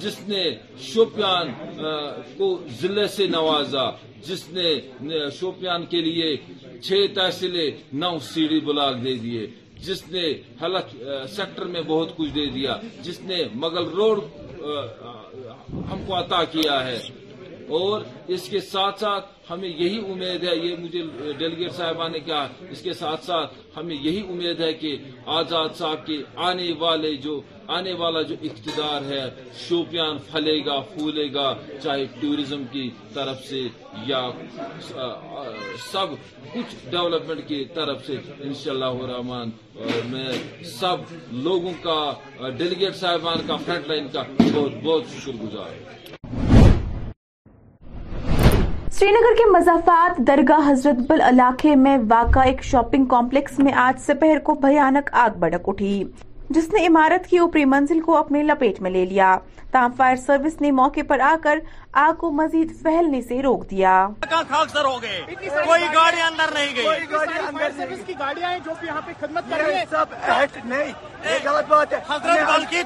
جس 0.00 0.16
نے 0.28 0.44
شوپیان 0.92 1.48
کو 2.38 2.56
ضلع 2.80 3.06
سے 3.16 3.26
نوازا 3.32 3.90
جس 4.26 4.42
نے 4.56 4.68
شوپیان 5.38 5.84
کے 5.92 6.00
لیے 6.06 6.28
چھ 6.86 6.92
تحصیلیں 7.14 7.68
نو 8.02 8.14
سیڑھی 8.32 8.60
بلاک 8.68 8.94
دے 9.04 9.14
دیے 9.22 9.46
جس 9.86 10.00
نے 10.12 10.24
حلق 10.62 10.86
سیکٹر 11.36 11.64
میں 11.74 11.82
بہت 11.86 12.16
کچھ 12.16 12.30
دے 12.34 12.44
دیا 12.54 12.76
جس 13.04 13.20
نے 13.28 13.38
مغل 13.62 13.86
روڈ 13.98 14.18
ہم 15.90 15.98
کو 16.06 16.18
عطا 16.18 16.42
کیا 16.52 16.76
ہے 16.88 16.98
اور 17.78 18.00
اس 18.34 18.42
کے 18.52 18.60
ساتھ 18.74 19.00
ساتھ 19.00 19.26
ہمیں 19.50 19.68
یہی 19.68 19.98
امید 20.12 20.40
ہے 20.48 20.54
یہ 20.64 20.74
مجھے 20.82 21.02
ڈیلیگیٹ 21.38 21.72
صاحبہ 21.78 22.08
نے 22.14 22.20
کہا 22.26 22.46
اس 22.72 22.80
کے 22.86 22.92
ساتھ 23.02 23.24
ساتھ 23.24 23.50
ہمیں 23.76 23.96
یہی 24.06 24.22
امید 24.32 24.60
ہے 24.60 24.72
کہ 24.80 24.90
آزاد 25.38 25.68
صاحب 25.78 26.06
کے 26.06 26.16
آنے 26.48 26.70
والے 26.82 27.14
جو 27.26 27.34
آنے 27.76 27.92
والا 27.98 28.20
جو 28.28 28.34
اقتدار 28.42 29.02
ہے 29.10 29.22
شوپیان 29.58 30.16
پھلے 30.30 30.58
گا 30.66 30.78
پھولے 30.94 31.26
گا 31.34 31.52
چاہے 31.82 32.04
ٹوریزم 32.20 32.62
کی 32.70 32.88
طرف 33.14 33.44
سے 33.48 33.60
یا 34.06 34.20
سب 35.90 36.14
کچھ 36.54 36.74
ڈیولپمنٹ 36.90 37.46
کی 37.48 37.64
طرف 37.74 38.06
سے 38.06 38.16
انشاءاللہ 38.46 38.84
الرحمن 39.04 39.50
میں 40.10 40.38
سب 40.78 41.12
لوگوں 41.46 41.72
کا 41.82 42.48
ڈیلیگیٹ 42.58 42.96
صاحبان 42.96 43.46
کا 43.46 43.56
فرنٹ 43.66 43.88
لائن 43.88 44.08
کا 44.12 44.22
بہت 44.42 44.72
بہت 44.84 45.14
شکر 45.24 45.42
گزار 45.42 45.80
سری 48.98 49.10
نگر 49.12 49.36
کے 49.36 49.44
مضافات 49.50 50.18
درگاہ 50.26 50.70
حضرت 50.70 50.96
بل 51.08 51.20
علاقے 51.28 51.74
میں 51.76 51.96
واقع 52.10 52.40
ایک 52.48 52.62
شاپنگ 52.64 53.04
کمپلیکس 53.14 53.58
میں 53.58 53.72
آج 53.86 54.00
سپہر 54.00 54.38
کو 54.44 54.54
بھیانک 54.66 55.08
آگ 55.24 55.38
بڑک 55.38 55.68
اٹھی 55.68 55.92
جس 56.54 56.66
نے 56.72 56.80
عمارت 56.86 57.26
کی 57.26 57.38
اوپری 57.42 57.60
منزل 57.72 58.00
کو 58.08 58.14
اپنے 58.16 58.40
لپیٹ 58.42 58.80
میں 58.86 58.90
لے 58.90 59.04
لیا 59.12 59.30
تاہم 59.74 59.90
فائر 59.96 60.16
سروس 60.26 60.54
نے 60.60 60.70
موقع 60.78 61.00
پر 61.08 61.18
آ 61.26 61.28
کر 61.42 61.56
آگ 62.00 62.12
کو 62.22 62.30
مزید 62.40 62.68
پھیلنے 62.82 63.20
سے 63.28 63.36
روک 63.42 63.60
دیا 63.70 63.92
کہاں 64.30 64.44
ہو 64.84 64.96
گئے 65.02 65.18
کوئی 65.66 65.88
گاڑی 65.94 66.20
اندر 66.26 66.48
نہیں 66.54 66.72
گئی 66.76 66.86
سروس 67.78 68.00
کی 68.06 68.14
گاڑیاں 68.18 68.52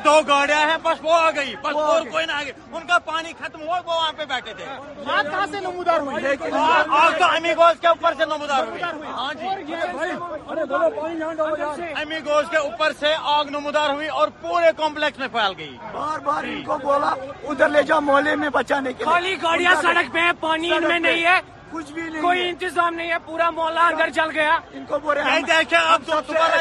جو 0.04 0.14
گاڑیاں 0.28 0.64
ہیں 0.68 0.78
وہاں 3.64 4.12
پہ 4.16 4.24
بیٹھے 4.32 4.52
تھے 4.52 4.64
نمودار 5.66 5.98
ہوگی 6.06 6.20
امیگوش 6.82 7.74
کے 7.80 7.88
اوپر 7.88 8.10
سے 13.00 13.10
ہاں 13.28 13.42
جی۔ 13.50 13.55
نمودار 13.56 13.90
ہوئی 13.94 14.06
اور 14.20 14.28
پورے 14.40 14.70
کمپلیکس 14.76 15.18
میں 15.18 15.26
پھیل 15.32 15.52
گئی 15.58 15.74
بار 15.92 16.18
بار 16.24 16.42
ان 16.52 16.60
کو 16.64 16.76
بولا 16.82 17.10
ادھر 17.50 17.68
لے 17.76 17.82
جاؤ 17.90 18.00
محلے 18.08 18.34
میں 18.42 18.48
بچانے 18.56 18.90
کے 18.98 19.02
خالی 19.04 19.32
گاڑیاں 19.42 19.74
سڑک 19.82 20.06
پہ 20.14 20.22
پانی 20.40 20.68
ان 20.76 20.84
میں 20.88 20.98
نہیں 21.04 21.22
ہے 21.26 21.36
کچھ 21.70 21.90
بھی 21.92 22.02
نہیں 22.08 22.22
کوئی 22.22 22.40
انتظام 22.48 22.92
نہیں 22.94 23.10
ہے 23.10 23.16
پورا 23.26 23.46
اندر 23.86 24.08
چل 24.16 24.28
گیا 24.34 24.54
ان 24.72 24.84
کو 24.88 24.94
بولے 25.04 25.20
دوبارہ 25.46 26.56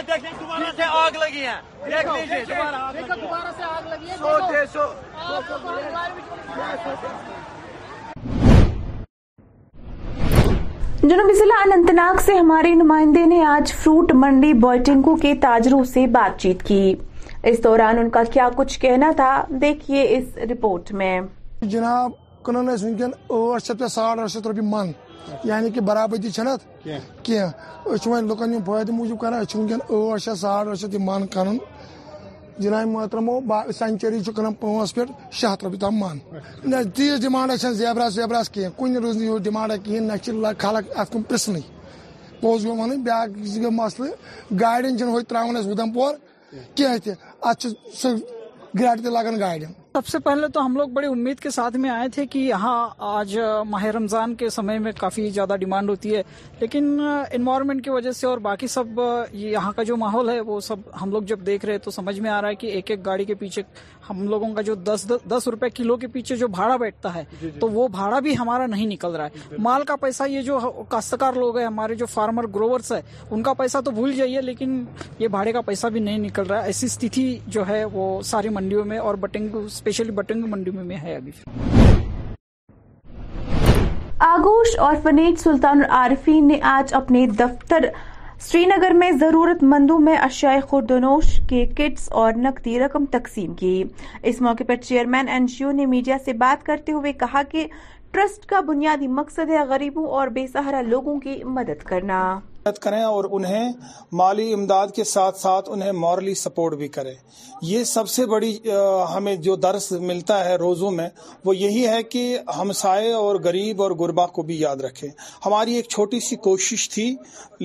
سے 0.78 0.86
آگ 1.02 1.12
لگی 1.24 1.44
ہے 1.48 1.56
سو 4.74 4.84
جنوبی 11.02 11.34
ضلع 11.38 11.56
اننت 11.64 11.90
ناگ 11.94 12.20
سے 12.26 12.34
ہمارے 12.34 12.70
نمائندے 12.76 13.24
نے 13.30 13.42
آج 13.46 13.72
فروٹ 13.84 14.12
منڈی 14.16 14.52
بوئٹنکو 14.60 15.16
کے 15.22 15.34
تاجروں 15.42 15.84
سے 15.94 16.06
بات 16.12 16.40
چیت 16.42 16.62
کی 16.68 16.94
اس 17.52 17.64
دوران 17.64 17.98
ان 18.00 18.10
کا 18.10 18.22
کیا 18.34 18.48
کچھ 18.56 18.80
کہنا 18.80 19.12
تھا 19.16 19.30
دیکھیے 19.62 20.04
اس 20.18 20.38
رپورٹ 20.52 20.92
میں 21.02 21.20
جناب 21.62 22.12
کنن 22.46 22.70
اس 22.74 22.84
ونکن 22.84 23.12
اوٹ 23.38 23.64
شیت 23.64 23.80
پہ 23.80 23.88
ساڑھ 23.96 24.20
اٹھ 24.20 24.32
شیت 24.32 24.48
رپیہ 24.48 24.62
من 24.70 24.92
یعنی 25.50 25.72
کہ 25.76 25.82
برابری 25.90 26.32
چھ 26.32 26.48
ات 26.54 26.86
کی 27.26 27.38
لکن 27.92 28.58
فائدہ 28.66 28.92
موجود 28.92 29.18
کر 29.22 29.32
ونکن 29.56 29.80
اٹھ 29.90 30.22
شیت 30.26 30.38
ساڑھ 30.40 30.68
اٹھ 30.70 30.80
شیت 30.80 30.96
من 31.10 31.28
کر 31.34 31.48
جناب 32.60 32.88
محترم 32.88 33.28
با 33.48 33.60
سینچری 33.78 34.20
کھن 34.36 34.54
پانچ 34.60 34.94
پہ 34.96 35.02
روپیے 35.64 35.80
تم 35.80 35.96
من 36.00 36.18
نیت 36.72 37.22
ڈمانڈا 37.22 37.72
زیبراس 37.72 38.18
ویبرس 38.18 38.50
کھیل 38.52 38.70
کن 38.78 38.96
روز 39.04 39.16
نیے 39.18 39.30
اس 39.30 39.42
ڈمانڈا 39.44 39.76
کہیں 39.86 40.00
نلق 40.00 40.66
اتھ 41.00 41.12
کن 41.12 41.22
پریسن 41.30 41.56
پوز 42.42 42.66
گو 42.66 42.76
ویسا 42.82 43.26
گو 43.62 43.72
مسلے 43.72 44.10
گاڑی 44.62 44.92
جیت 44.98 45.30
تراون 45.30 45.58
ادمپور 45.58 46.14
کی 46.76 46.86
اتھ 46.86 47.08
اچھا، 47.42 47.70
سک 47.94 48.82
تگان 49.06 49.40
گاڑی 49.40 49.66
سب 49.96 50.08
سے 50.12 50.20
پہلے 50.20 50.48
تو 50.54 50.66
ہم 50.66 50.76
لوگ 50.78 50.88
بڑی 50.96 51.08
امید 51.08 51.40
کے 51.40 51.50
ساتھ 51.50 51.76
میں 51.82 51.90
آئے 51.90 52.08
تھے 52.14 52.26
کہ 52.32 52.40
یہاں 52.40 52.80
آج 53.10 53.38
ماہ 53.70 53.84
رمضان 53.96 54.34
کے 54.40 54.50
سمے 54.56 54.78
میں 54.86 54.92
کافی 54.98 55.28
زیادہ 55.38 55.56
ڈیمانڈ 55.60 55.90
ہوتی 55.90 56.16
ہے 56.16 56.22
لیکن 56.60 57.00
انوائرمنٹ 57.08 57.84
کی 57.84 57.90
وجہ 57.90 58.12
سے 58.20 58.28
اور 58.28 58.38
باقی 58.48 58.68
سب 58.76 59.00
یہاں 59.44 59.72
کا 59.76 59.84
جو 59.92 59.98
ماحول 59.98 60.30
ہے 60.30 60.40
وہ 60.50 60.60
سب 60.68 60.80
ہم 61.02 61.12
لوگ 61.12 61.24
جب 61.32 61.46
دیکھ 61.46 61.66
رہے 61.66 61.78
تو 61.86 61.92
سمجھ 61.98 62.20
میں 62.20 62.30
آ 62.32 62.42
رہا 62.42 62.50
ہے 62.50 62.56
کہ 62.64 62.68
ایک 62.80 62.92
ایک 62.92 63.06
گاڑی 63.06 63.26
کے 63.26 63.36
پیچھے 63.44 63.62
ہم 64.10 64.22
لوگوں 64.30 64.54
کا 64.54 64.62
جو 64.62 64.74
دس 64.86 65.06
دس 65.30 65.48
روپے 65.52 65.70
کلو 65.76 65.96
کے 65.98 66.08
پیچھے 66.16 66.36
جو 66.38 66.48
بھاڑا 66.56 66.76
بیٹھتا 66.78 67.14
ہے 67.16 67.24
جی، 67.32 67.38
جی، 67.42 67.60
تو 67.60 67.70
جی۔ 67.70 67.76
وہ 67.76 67.88
بھاڑا 67.96 68.20
بھی 68.26 68.38
ہمارا 68.38 68.66
نہیں 68.74 68.88
نکل 68.88 69.16
رہا 69.16 69.26
ہے 69.26 69.56
مال 69.68 69.84
کا 69.88 69.96
پیسہ 70.02 70.24
یہ 70.30 70.42
جو 70.50 70.60
کاشتکار 70.90 71.34
لوگ 71.44 71.58
ہیں 71.58 71.66
ہمارے 71.66 71.96
جو 72.02 72.06
فارمر 72.14 72.48
گروورس 72.56 72.92
ہے 72.92 73.02
ان 73.30 73.44
کا 73.44 73.54
پیسہ 73.62 73.82
تو 73.86 73.92
بھول 73.98 74.14
جائیے 74.16 74.42
لیکن 74.42 74.84
یہ 75.20 75.28
بھاڑے 75.36 75.52
کا 75.54 75.62
پیسہ 75.70 75.88
بھی 75.94 76.00
نہیں 76.08 76.20
نکل 76.28 76.46
رہا 76.50 76.62
ہے 76.62 76.66
ایسی 76.76 76.86
استھتی 76.92 77.28
جو 77.56 77.68
ہے 77.68 77.84
وہ 77.94 78.06
ساری 78.32 78.50
منڈیوں 78.60 78.86
میں 78.92 78.98
اور 79.08 79.16
بٹنگ 79.26 79.56
اسپیشلی 79.66 80.12
بٹنگ 80.22 80.46
منڈیوں 80.52 80.84
میں 80.84 80.98
ہے 81.04 81.16
ابھی 81.16 81.32
آگوش 84.32 84.78
اور 84.80 84.96
فنیج 85.04 85.40
سلطان 85.40 85.82
العارفین 85.84 86.48
نے 86.48 86.60
آج 86.78 86.94
اپنے 86.98 87.26
دفتر 87.40 87.86
سری 88.42 88.66
نگر 88.66 88.92
میں 88.94 89.10
ضرورت 89.20 89.62
مندوں 89.64 89.98
میں 90.00 90.16
اشیاء 90.22 90.54
خوردنوش 90.70 91.26
کے 91.50 91.66
کٹس 91.76 92.08
اور 92.22 92.34
نقدی 92.44 92.78
رقم 92.80 93.06
تقسیم 93.12 93.54
کی 93.60 93.84
اس 94.32 94.42
موقع 94.42 94.64
پر 94.68 94.76
چیئرمین 94.84 95.30
این 95.36 95.46
جی 95.52 95.64
او 95.66 95.72
نے 95.72 95.86
میڈیا 95.94 96.18
سے 96.26 96.34
بات 96.42 96.66
کرتے 96.66 96.92
ہوئے 96.92 97.14
کہا 97.20 97.42
کہ 97.52 97.66
ٹرسٹ 98.12 98.46
کا 98.50 98.60
بنیادی 98.68 99.08
مقصد 99.22 99.50
ہے 99.58 99.64
غریبوں 99.70 100.08
اور 100.20 100.28
بے 100.40 100.46
سہارا 100.54 100.82
لوگوں 100.88 101.18
کی 101.20 101.38
مدد 101.44 101.84
کرنا 101.88 102.22
مدد 102.66 102.78
کریں 102.84 103.02
اور 103.04 103.24
انہیں 103.32 103.72
مالی 104.20 104.52
امداد 104.54 104.88
کے 104.96 105.04
ساتھ 105.04 105.40
ساتھ 105.40 105.70
انہیں 105.72 105.92
مورلی 106.04 106.34
سپورٹ 106.36 106.74
بھی 106.78 106.88
کریں 106.96 107.14
یہ 107.70 107.84
سب 107.90 108.08
سے 108.10 108.26
بڑی 108.32 108.52
ہمیں 109.14 109.36
جو 109.48 109.56
درس 109.66 109.92
ملتا 110.12 110.38
ہے 110.46 110.56
روزوں 110.62 110.92
میں 110.92 111.08
وہ 111.46 111.56
یہی 111.56 111.88
ہے 111.88 112.02
کہ 112.14 112.24
ہمسائے 112.60 113.12
اور 113.14 113.36
غریب 113.44 113.82
اور 113.84 113.92
غربا 114.00 114.26
کو 114.38 114.42
بھی 114.50 114.60
یاد 114.60 114.82
رکھیں 114.88 115.10
ہماری 115.46 115.76
ایک 115.76 115.88
چھوٹی 115.96 116.20
سی 116.30 116.36
کوشش 116.50 116.90
تھی 116.94 117.16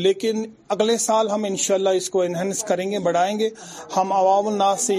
لیکن 0.08 0.44
اگلے 0.76 0.96
سال 1.08 1.30
ہم 1.30 1.44
انشاءاللہ 1.50 1.96
اس 2.02 2.10
کو 2.16 2.22
انہنس 2.22 2.62
کریں 2.72 2.90
گے 2.90 2.98
بڑھائیں 3.08 3.38
گے 3.38 3.50
ہم 3.96 4.12
عوام 4.20 4.46
الناس 4.52 4.86
سے 4.86 4.96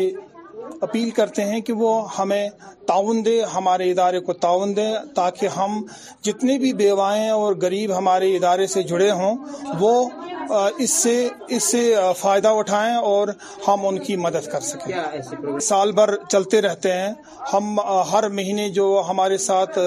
اپیل 0.88 1.10
کرتے 1.20 1.44
ہیں 1.46 1.60
کہ 1.68 1.74
وہ 1.82 1.90
ہمیں 2.18 2.48
تعاون 2.88 3.24
دے 3.26 3.40
ہمارے 3.56 3.90
ادارے 3.92 4.20
کو 4.26 4.34
تعاون 4.46 4.76
دے 4.76 4.88
تاکہ 5.16 5.58
ہم 5.58 5.82
جتنے 6.24 6.58
بھی 6.60 6.74
بیوائیں 6.84 7.30
اور 7.30 7.56
غریب 7.62 7.98
ہمارے 7.98 8.36
ادارے 8.36 8.68
سے 8.76 8.84
جڑے 8.92 9.10
ہوں 9.20 9.36
وہ 9.80 9.94
اس 10.84 10.92
سے 11.02 11.16
اس 11.56 11.64
سے 11.72 11.80
فائدہ 12.20 12.48
اٹھائیں 12.60 12.96
اور 12.96 13.28
ہم 13.68 13.86
ان 13.88 13.98
کی 14.04 14.16
مدد 14.26 14.48
کر 14.52 14.60
سکیں 14.70 15.60
سال 15.68 15.92
بھر 16.00 16.16
چلتے 16.30 16.62
رہتے 16.62 16.92
ہیں 16.94 17.12
ہم 17.54 17.80
ہر 18.12 18.28
مہینے 18.40 18.68
جو 18.78 18.86
ہمارے 19.10 19.38
ساتھ 19.46 19.78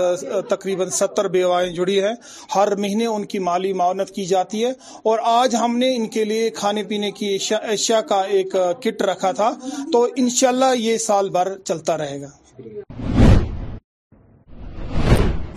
تقریباً 0.51 0.91
ستر 0.99 1.29
بیوائیں 1.37 1.69
جڑی 1.75 2.03
ہیں 2.05 2.15
ہر 2.55 2.75
مہینے 2.85 3.07
ان 3.07 3.25
کی 3.35 3.39
مالی 3.49 3.73
معاونت 3.83 4.11
کی 4.15 4.25
جاتی 4.35 4.65
ہے 4.65 4.71
اور 5.11 5.19
آج 5.33 5.57
ہم 5.65 5.77
نے 5.79 5.95
ان 5.97 6.07
کے 6.17 6.25
لیے 6.33 6.49
کھانے 6.61 6.83
پینے 6.89 7.11
کی 7.19 7.37
ایشیا 7.69 8.01
کا 8.09 8.21
ایک 8.39 8.57
کٹ 8.85 9.03
رکھا 9.11 9.33
تھا 9.43 9.53
تو 9.93 10.07
انشاءاللہ 10.17 10.75
یہ 10.79 10.99
سال 11.09 11.31
بھر 11.39 11.57
چلتا 11.65 11.99
رہے 11.99 12.21
گا 12.21 12.31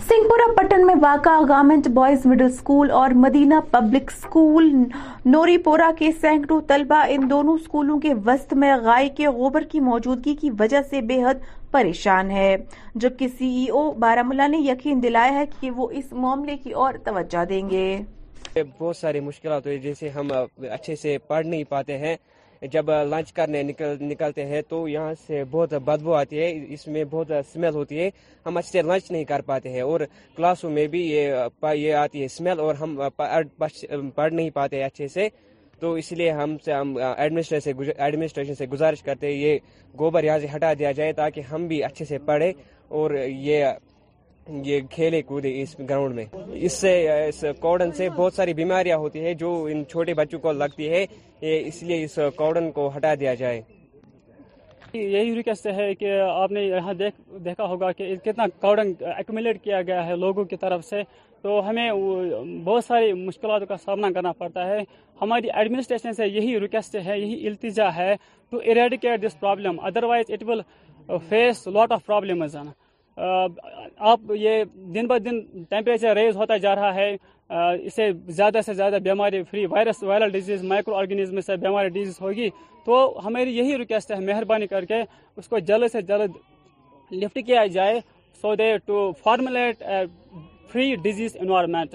سنگپورہ 0.08 0.42
پٹن 0.56 0.84
میں 0.86 0.94
واقع 1.00 1.30
گارمنٹ 1.48 1.86
بوائز 1.94 2.24
مڈل 2.26 2.50
سکول 2.58 2.90
اور 2.98 3.10
مدینہ 3.24 3.54
پبلک 3.70 4.10
سکول 4.10 4.68
نوری 5.26 5.56
پورا 5.66 5.90
کے 5.98 6.10
سینکڑوں 6.20 6.60
طلبہ 6.68 7.02
ان 7.14 7.28
دونوں 7.30 7.56
سکولوں 7.64 7.98
کے 8.00 8.12
وسط 8.26 8.52
میں 8.62 8.74
غائے 8.84 9.08
کے 9.16 9.26
غوبر 9.38 9.62
کی 9.72 9.80
موجودگی 9.90 10.34
کی 10.40 10.50
وجہ 10.60 10.80
سے 10.90 11.00
بے 11.10 11.22
حد 11.24 11.42
پریشان 11.70 12.30
ہے 12.38 12.56
جبکہ 13.02 13.28
سی 13.38 13.46
ای 13.58 13.66
او 13.70 13.90
بارہ 14.06 14.22
ملا 14.28 14.46
نے 14.54 14.58
یقین 14.70 15.02
دلایا 15.02 15.34
ہے 15.38 15.44
کہ 15.60 15.70
وہ 15.76 15.88
اس 16.00 16.12
معاملے 16.24 16.56
کی 16.62 16.72
اور 16.84 16.94
توجہ 17.04 17.44
دیں 17.48 17.62
گے 17.70 17.86
بہت 18.56 18.96
ساری 18.96 19.20
مشکلات 19.28 19.68
جیسے 19.82 20.08
ہم 20.14 20.28
اچھے 20.72 20.96
سے 21.02 21.16
پڑھ 21.26 21.46
نہیں 21.46 21.64
پاتے 21.70 21.98
ہیں 21.98 22.16
جب 22.72 22.90
لنچ 23.10 23.32
کرنے 23.32 23.62
نکلتے 24.00 24.44
ہیں 24.46 24.60
تو 24.68 24.86
یہاں 24.88 25.12
سے 25.26 25.42
بہت 25.50 25.72
بدبو 25.84 26.14
آتی 26.14 26.38
ہے 26.38 26.48
اس 26.74 26.86
میں 26.86 27.04
بہت 27.10 27.30
اسمیل 27.32 27.74
ہوتی 27.74 27.98
ہے 27.98 28.08
ہم 28.46 28.56
اچھے 28.56 28.70
سے 28.70 28.82
لنچ 28.88 29.10
نہیں 29.10 29.24
کر 29.24 29.40
پاتے 29.46 29.70
ہیں 29.72 29.80
اور 29.80 30.00
کلاس 30.36 30.64
روم 30.64 30.72
میں 30.74 30.86
بھی 30.94 31.06
یہ 31.10 31.94
آتی 31.94 32.20
ہے 32.20 32.24
اسمیل 32.24 32.60
اور 32.60 32.74
ہم 32.80 33.00
پڑھ 33.16 34.32
نہیں 34.32 34.50
پاتے 34.54 34.76
ہیں 34.76 34.84
اچھے 34.84 35.08
سے 35.08 35.28
تو 35.80 35.92
اس 35.94 36.10
لیے 36.12 36.30
ہم 36.30 36.56
سے 36.64 36.72
ہم 36.72 36.94
سے 37.48 37.58
ایڈمنسٹریشن 37.96 38.54
سے 38.54 38.66
گزارش 38.72 39.02
کرتے 39.02 39.26
ہیں 39.26 39.34
یہ 39.34 39.58
گوبر 39.98 40.24
یہاں 40.24 40.38
سے 40.38 40.46
ہٹا 40.54 40.72
دیا 40.78 40.92
جائے 40.92 41.12
تاکہ 41.16 41.40
ہم 41.52 41.66
بھی 41.68 41.82
اچھے 41.84 42.04
سے 42.04 42.18
پڑھے 42.26 42.52
اور 42.98 43.10
یہ 43.28 43.64
یہ 44.64 44.80
کھیلے 44.90 45.20
کودے 45.26 45.50
اس 45.62 45.78
گراؤنڈ 45.88 46.14
میں 46.14 46.24
اس 46.64 46.72
سے 46.80 46.92
اس 47.28 47.44
کوڈن 47.60 47.90
سے 47.96 48.08
بہت 48.16 48.34
ساری 48.34 48.52
بیماریاں 48.54 48.96
ہوتی 48.98 49.24
ہیں 49.24 49.34
جو 49.42 49.50
ان 49.70 49.82
چھوٹے 49.90 50.14
بچوں 50.20 50.38
کو 50.40 50.52
لگتی 50.52 50.88
ہے 50.90 51.04
اس 51.66 51.82
لیے 51.82 52.02
اس 52.04 52.18
کوڈن 52.36 52.70
کو 52.72 52.90
ہٹا 52.96 53.12
دیا 53.20 53.34
جائے 53.42 53.60
یہی 54.94 55.34
ریکویسٹ 55.36 55.66
ہے 55.78 55.94
کہ 55.94 56.12
آپ 56.20 56.52
نے 56.52 56.62
یہاں 56.62 56.92
دیکھ 56.98 57.20
دیکھا 57.44 57.64
ہوگا 57.68 57.90
کہ 57.92 58.14
کتنا 58.24 58.44
ایکومولیٹ 58.64 59.62
کیا 59.64 59.82
گیا 59.86 60.06
ہے 60.06 60.16
لوگوں 60.16 60.44
کی 60.52 60.56
طرف 60.60 60.84
سے 60.84 61.02
تو 61.42 61.58
ہمیں 61.68 61.90
بہت 62.64 62.84
ساری 62.84 63.12
مشکلات 63.12 63.68
کا 63.68 63.76
سامنا 63.84 64.08
کرنا 64.14 64.32
پڑتا 64.38 64.66
ہے 64.66 64.78
ہماری 65.20 65.48
ایڈمنسٹریشن 65.54 66.12
سے 66.14 66.26
یہی 66.26 66.58
ریکویسٹ 66.60 66.96
ہے 67.06 67.18
یہی 67.18 67.46
التجا 67.48 67.94
ہے 67.96 68.14
to 68.50 68.58
this 69.26 69.38
problem 69.40 69.80
otherwise 69.90 70.30
it 70.32 70.44
will 70.48 70.60
face 71.28 71.66
lot 71.74 71.92
of 71.92 72.06
problems 72.06 72.56
آپ 73.20 74.32
یہ 74.38 74.62
دن 74.94 75.06
بہ 75.08 75.16
دن 75.24 75.38
ٹیمپریچر 75.70 76.14
ریز 76.16 76.36
ہوتا 76.36 76.56
جا 76.62 76.74
رہا 76.76 76.94
ہے 76.94 77.14
اسے 77.86 78.10
زیادہ 78.28 78.60
سے 78.66 78.74
زیادہ 78.74 78.96
بیماری 79.04 79.42
free 79.50 79.64
virus 79.70 80.02
viral 80.02 80.30
disease 80.32 80.62
micro 80.72 80.94
organism 80.94 81.40
سے 81.46 81.56
بیماری 81.64 81.88
ڈیزیز 81.96 82.20
ہوگی 82.20 82.48
تو 82.84 82.98
ہماری 83.24 83.56
یہی 83.56 83.78
ریکویسٹ 83.78 84.10
ہے 84.12 84.18
مہربانی 84.26 84.66
کر 84.66 84.84
کے 84.88 85.02
اس 85.36 85.48
کو 85.48 85.58
جلد 85.68 85.92
سے 85.92 86.02
جلد 86.10 86.36
لفٹ 87.22 87.38
کیا 87.46 87.64
جائے 87.78 87.98
so 88.40 88.54
they 88.54 88.76
to 88.86 89.10
formulate 89.24 89.82
free 90.72 90.94
disease 91.04 91.36
environment 91.40 91.94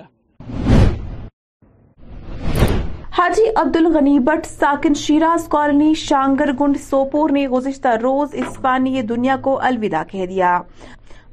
Haji 3.18 3.44
Abdul 3.56 3.76
الغنی 3.78 4.18
Butt 4.26 4.46
ساکن 4.48 4.94
شیراز 5.00 5.48
کالونی 5.52 5.94
شانگرگنڈ 5.98 6.78
سوپور 6.82 7.30
نے 7.34 7.48
گزشتہ 7.48 7.88
روز 8.02 8.34
اس 8.40 8.58
فانی 8.62 9.02
دنیا 9.10 9.36
کو 9.44 9.60
الوداع 9.70 10.04
کہہ 10.12 10.26
دیا 10.30 10.58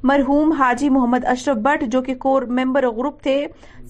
مرحوم 0.09 0.51
حاجی 0.59 0.87
محمد 0.89 1.25
اشرف 1.31 1.57
بٹ 1.63 1.83
جو 1.91 2.01
کہ 2.01 2.13
کور 2.21 2.41
ممبر 2.59 2.85
گروپ 2.97 3.21
تھے 3.23 3.37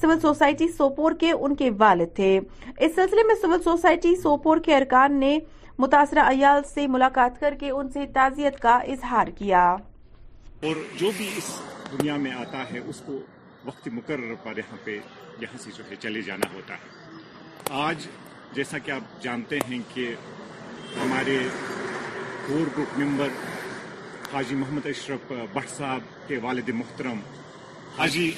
سول 0.02 0.20
سوسائٹی 0.22 0.68
سوپور 0.78 1.12
کے 1.20 1.32
ان 1.32 1.56
کے 1.56 1.70
والد 1.80 2.16
تھے 2.16 2.40
اس 2.78 2.96
سلسلے 2.96 3.24
میں 3.28 3.36
سول 3.42 3.62
سوسائٹی 3.64 4.16
سوپور 4.24 4.58
کے 4.66 4.76
ارکان 4.78 5.14
نے 5.20 5.38
متاثرہ 5.84 6.24
ایال 6.30 6.62
سے 6.74 6.88
ملاقات 6.96 7.40
کر 7.40 7.54
کے 7.60 7.70
ان 7.70 7.90
سے 7.94 8.06
تعزیت 8.14 8.60
کا 8.62 8.76
اظہار 8.96 9.28
کیا 9.38 9.64
اور 10.64 10.82
جو 11.00 11.12
بھی 11.18 11.30
اس 11.38 11.48
دنیا 11.92 12.18
میں 12.26 12.32
آتا 12.40 12.64
ہے 12.74 12.80
اس 12.88 13.02
کو 13.06 13.18
وقت 13.66 13.88
مقرر 13.94 14.34
پر 14.44 14.58
یہاں 14.58 14.88
یہاں 14.90 15.52
پہ 15.54 15.58
سے 15.64 15.72
جو 15.78 15.84
ہے 15.92 15.96
چلے 16.00 16.22
جانا 16.28 16.54
ہوتا 16.56 16.74
ہے 16.84 17.74
آج 17.86 18.08
جیسا 18.56 18.78
کہ 18.86 18.92
آپ 18.92 19.22
جانتے 19.24 19.60
ہیں 19.70 19.80
کہ 19.94 20.14
ہمارے 21.02 21.38
core 22.48 22.70
group 22.78 23.00
member 23.00 23.28
Haji 24.32 24.56
Muhammad 24.56 24.86
Ashraf 24.88 25.32
but 25.54 25.70
صاحب 25.70 26.04
کے 26.28 26.38
والد 26.42 26.70
محترم 26.74 27.20
حاجی 27.98 28.30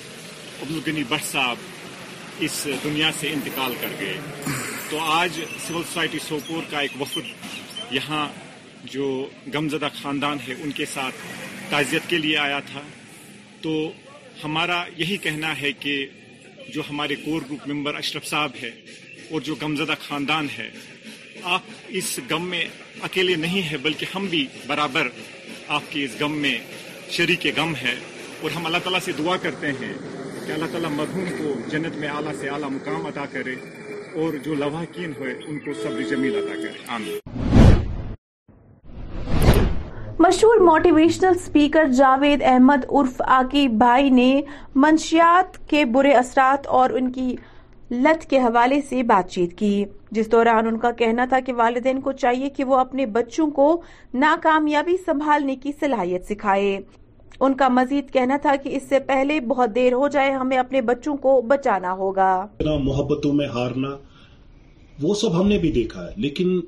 عبدالغنی 0.62 1.04
بٹ 1.10 1.24
صاحب 1.26 2.40
اس 2.48 2.56
دنیا 2.84 3.10
سے 3.20 3.30
انتقال 3.34 3.74
کر 3.82 3.92
گئے 4.00 4.16
تو 4.90 5.00
آج 5.14 5.34
سول 5.66 5.84
سوسائٹی 5.90 6.20
سوپور 6.28 6.64
کا 6.70 6.80
ایک 6.80 6.96
وفد 7.02 7.92
یہاں 7.94 8.28
جو 8.94 9.06
گمزدہ 9.56 9.88
خاندان 10.02 10.38
ہے 10.48 10.54
ان 10.64 10.72
کے 10.80 10.86
ساتھ 10.94 11.16
تعزیت 11.72 12.10
کے 12.10 12.18
لیے 12.18 12.38
آیا 12.46 12.60
تھا 12.72 12.82
تو 13.62 13.76
ہمارا 14.44 14.84
یہی 14.98 15.18
کہنا 15.28 15.54
ہے 15.62 15.72
کہ 15.84 15.96
جو 16.74 16.82
ہمارے 16.90 17.16
کور 17.26 17.42
گروپ 17.50 17.68
ممبر 17.74 17.96
اشرف 18.00 18.26
صاحب 18.30 18.62
ہے 18.64 18.72
اور 19.30 19.42
جو 19.50 19.56
گمزدہ 19.64 19.94
خاندان 20.08 20.48
ہے 20.58 20.70
آپ 21.58 21.72
اس 22.02 22.20
غم 22.30 22.50
میں 22.50 22.66
اکیلے 23.10 23.36
نہیں 23.46 23.62
ہیں 23.70 23.78
بلکہ 23.86 24.06
ہم 24.16 24.26
بھی 24.32 24.46
برابر 24.68 25.08
آپ 25.74 25.82
کے 25.92 26.04
اس 26.06 26.16
غم 26.20 26.32
میں 26.42 26.58
شریک 27.12 27.46
غم 27.58 27.72
ہے 27.82 27.94
اور 28.42 28.52
ہم 28.56 28.66
اللہ 28.66 28.78
تعالیٰ 28.88 29.00
سے 29.06 29.12
دعا 29.18 29.36
کرتے 29.44 29.68
ہیں 29.80 29.94
کہ 30.48 30.52
اللہ 30.52 30.66
تعالیٰ 30.72 30.90
مرحوم 30.98 31.26
کو 31.38 31.54
جنت 31.72 31.96
میں 32.02 32.08
اعلیٰ 32.16 32.32
سے 32.42 32.50
اعلیٰ 32.56 32.70
مقام 32.72 33.06
عطا 33.12 33.24
کرے 33.32 33.56
اور 34.24 34.34
جو 34.46 34.56
لواحقین 34.60 35.14
ہوئے 35.20 35.34
ان 35.52 35.58
کو 35.66 35.74
سبر 35.84 36.02
جمیل 36.10 36.36
عطا 36.40 36.56
کرے 36.62 36.84
آمین 36.98 38.04
مشہور 40.28 40.60
موٹیویشنل 40.70 41.38
سپیکر 41.46 41.88
جاوید 42.02 42.44
احمد 42.52 42.86
عرف 43.00 43.22
عاقی 43.40 43.68
بھائی 43.86 44.10
نے 44.22 44.32
منشیات 44.86 45.58
کے 45.70 45.86
برے 45.98 46.12
اثرات 46.24 46.68
اور 46.82 46.90
ان 47.00 47.12
کی 47.18 47.30
لت 47.94 48.24
کے 48.30 48.38
حوالے 48.40 48.80
سے 48.90 49.02
بات 49.10 49.30
چیت 49.32 49.58
کی 49.58 49.68
جس 50.18 50.32
دوران 50.32 50.68
ان 50.68 50.78
کا 50.80 50.92
کہنا 50.98 51.26
تھا 51.30 51.40
کہ 51.46 51.54
والدین 51.56 52.00
کو 52.02 52.12
چاہیے 52.22 52.50
کہ 52.56 52.64
وہ 52.70 52.78
اپنے 52.80 53.06
بچوں 53.18 53.50
کو 53.58 53.66
ناکامیابی 54.24 54.96
سنبھالنے 55.06 55.56
کی 55.64 55.72
صلاحیت 55.80 56.26
سکھائے 56.30 56.80
ان 57.46 57.54
کا 57.58 57.68
مزید 57.74 58.10
کہنا 58.14 58.38
تھا 58.42 58.56
کہ 58.64 58.76
اس 58.76 58.84
سے 58.90 59.00
پہلے 59.12 59.40
بہت 59.48 59.76
دیر 59.76 59.94
ہو 60.02 60.08
جائے 60.16 60.32
ہمیں 60.32 60.58
اپنے 60.58 60.82
بچوں 60.90 61.16
کو 61.28 61.40
بچانا 61.50 61.92
ہوگا 62.02 62.30
محبتوں 62.86 63.34
میں 63.42 63.48
ہارنا 63.56 63.96
وہ 65.02 65.14
سب 65.22 65.40
ہم 65.40 65.48
نے 65.48 65.58
بھی 65.66 65.72
دیکھا 65.78 66.06
ہے 66.08 66.12
لیکن 66.26 66.60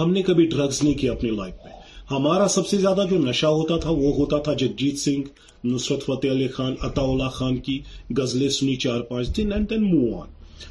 ہم 0.00 0.12
نے 0.12 0.22
کبھی 0.28 0.46
ڈرگز 0.56 0.82
نہیں 0.82 0.94
کی 1.00 1.08
اپنی 1.08 1.30
لائف 1.36 1.54
میں 1.64 1.72
ہمارا 2.10 2.46
سب 2.54 2.66
سے 2.66 2.76
زیادہ 2.78 3.04
جو 3.10 3.18
نشہ 3.28 3.46
ہوتا 3.60 3.76
تھا 3.82 3.90
وہ 4.00 4.12
ہوتا 4.16 4.38
تھا 4.46 4.52
جگجیت 4.62 4.98
سنگھ 5.00 5.26
نصرت 5.66 6.02
فتح 6.06 6.30
علی 6.32 6.48
خان 6.56 6.74
عطا 6.88 7.02
اللہ 7.02 7.28
خان 7.38 7.56
کی 7.68 7.78
غزلیں 8.16 8.48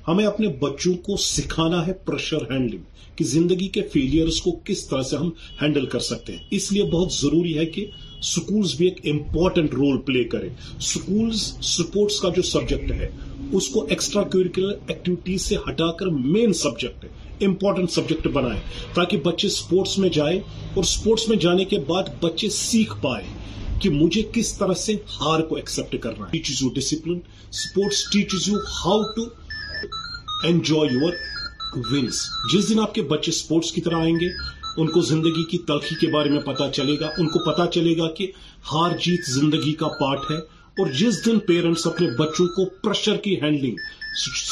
ہمیں 0.07 0.25
اپنے 0.25 0.47
بچوں 0.59 0.93
کو 1.05 1.15
سکھانا 1.23 1.85
ہے 1.87 1.93
پرشر 2.05 2.51
ہینڈلنگ 2.51 2.91
کہ 3.15 3.25
زندگی 3.31 3.67
کے 3.77 3.81
فیلئرز 3.93 4.39
کو 4.41 4.51
کس 4.65 4.87
طرح 4.89 5.01
سے 5.09 5.17
ہم 5.17 5.29
ہینڈل 5.61 5.85
کر 5.95 5.99
سکتے 6.09 6.33
ہیں 6.35 6.39
اس 6.57 6.71
لیے 6.71 6.83
بہت 6.91 7.11
ضروری 7.19 7.57
ہے 7.57 7.65
کہ 7.75 7.85
سکولز 7.85 8.27
سکولز 8.35 8.73
بھی 8.77 8.87
ایک 8.87 8.99
امپورٹنٹ 9.13 9.73
رول 9.73 9.97
پلے 10.07 10.23
سپورٹس 10.91 12.19
کا 12.21 12.29
جو 12.35 12.41
سبجیکٹ 12.51 12.91
ہے 12.99 13.09
اس 13.59 13.67
کو 13.69 13.85
ایکسٹرا 13.89 14.23
کریکل 14.33 14.71
ایکٹیویٹیز 14.73 15.41
سے 15.45 15.55
ہٹا 15.67 15.91
کر 15.99 16.07
مین 16.19 16.53
سبجیکٹ 16.61 17.43
امپورٹنٹ 17.45 17.91
سبجیکٹ 17.91 18.27
بنائے 18.37 18.59
تاکہ 18.93 19.17
بچے 19.25 19.49
سپورٹس 19.57 19.97
میں 20.03 20.09
جائے 20.17 20.39
اور 20.73 20.83
سپورٹس 20.93 21.27
میں 21.29 21.37
جانے 21.45 21.65
کے 21.73 21.79
بعد 21.87 22.09
بچے 22.21 22.49
سیکھ 22.59 22.93
پائے 23.01 23.27
کہ 23.81 23.89
مجھے 23.99 24.21
کس 24.33 24.57
طرح 24.57 24.73
سے 24.87 24.93
ہار 25.19 25.39
کو 25.49 25.55
ایکسپٹ 25.61 25.95
کرنا 26.03 26.27
ہے 26.27 26.81
sports 26.83 28.03
teaches 28.11 28.47
you 28.49 28.57
to 29.15 29.25
enjoy 30.47 32.09
sports 33.31 33.71
کی 33.71 33.81
طرح 33.81 33.95
آئیں 33.99 34.19
گے 34.19 34.27
ان 34.81 34.87
کو 34.91 35.01
زندگی 35.09 35.43
کی 35.51 35.57
تلخی 35.67 35.95
کے 36.01 36.11
بارے 36.13 36.29
میں 36.29 36.39
پتا 36.45 36.69
چلے 36.77 36.95
گا 36.99 37.09
ان 37.19 37.27
کو 37.35 37.43
پتا 37.51 37.67
چلے 37.75 37.97
گا 37.97 38.09
کہ 38.17 38.27
ہار 38.71 38.97
جیت 39.05 39.29
زندگی 39.39 39.73
کا 39.83 39.87
پارٹ 39.99 40.29
ہے 40.31 40.37
اور 40.81 40.91
جس 40.99 41.25
دن 41.25 41.39
پیرنٹس 41.47 41.85
اپنے 41.87 42.07
بچوں 42.19 42.47
کو 42.55 42.65
پریشر 42.83 43.17
کی 43.25 43.35
ہینڈلنگ 43.41 43.83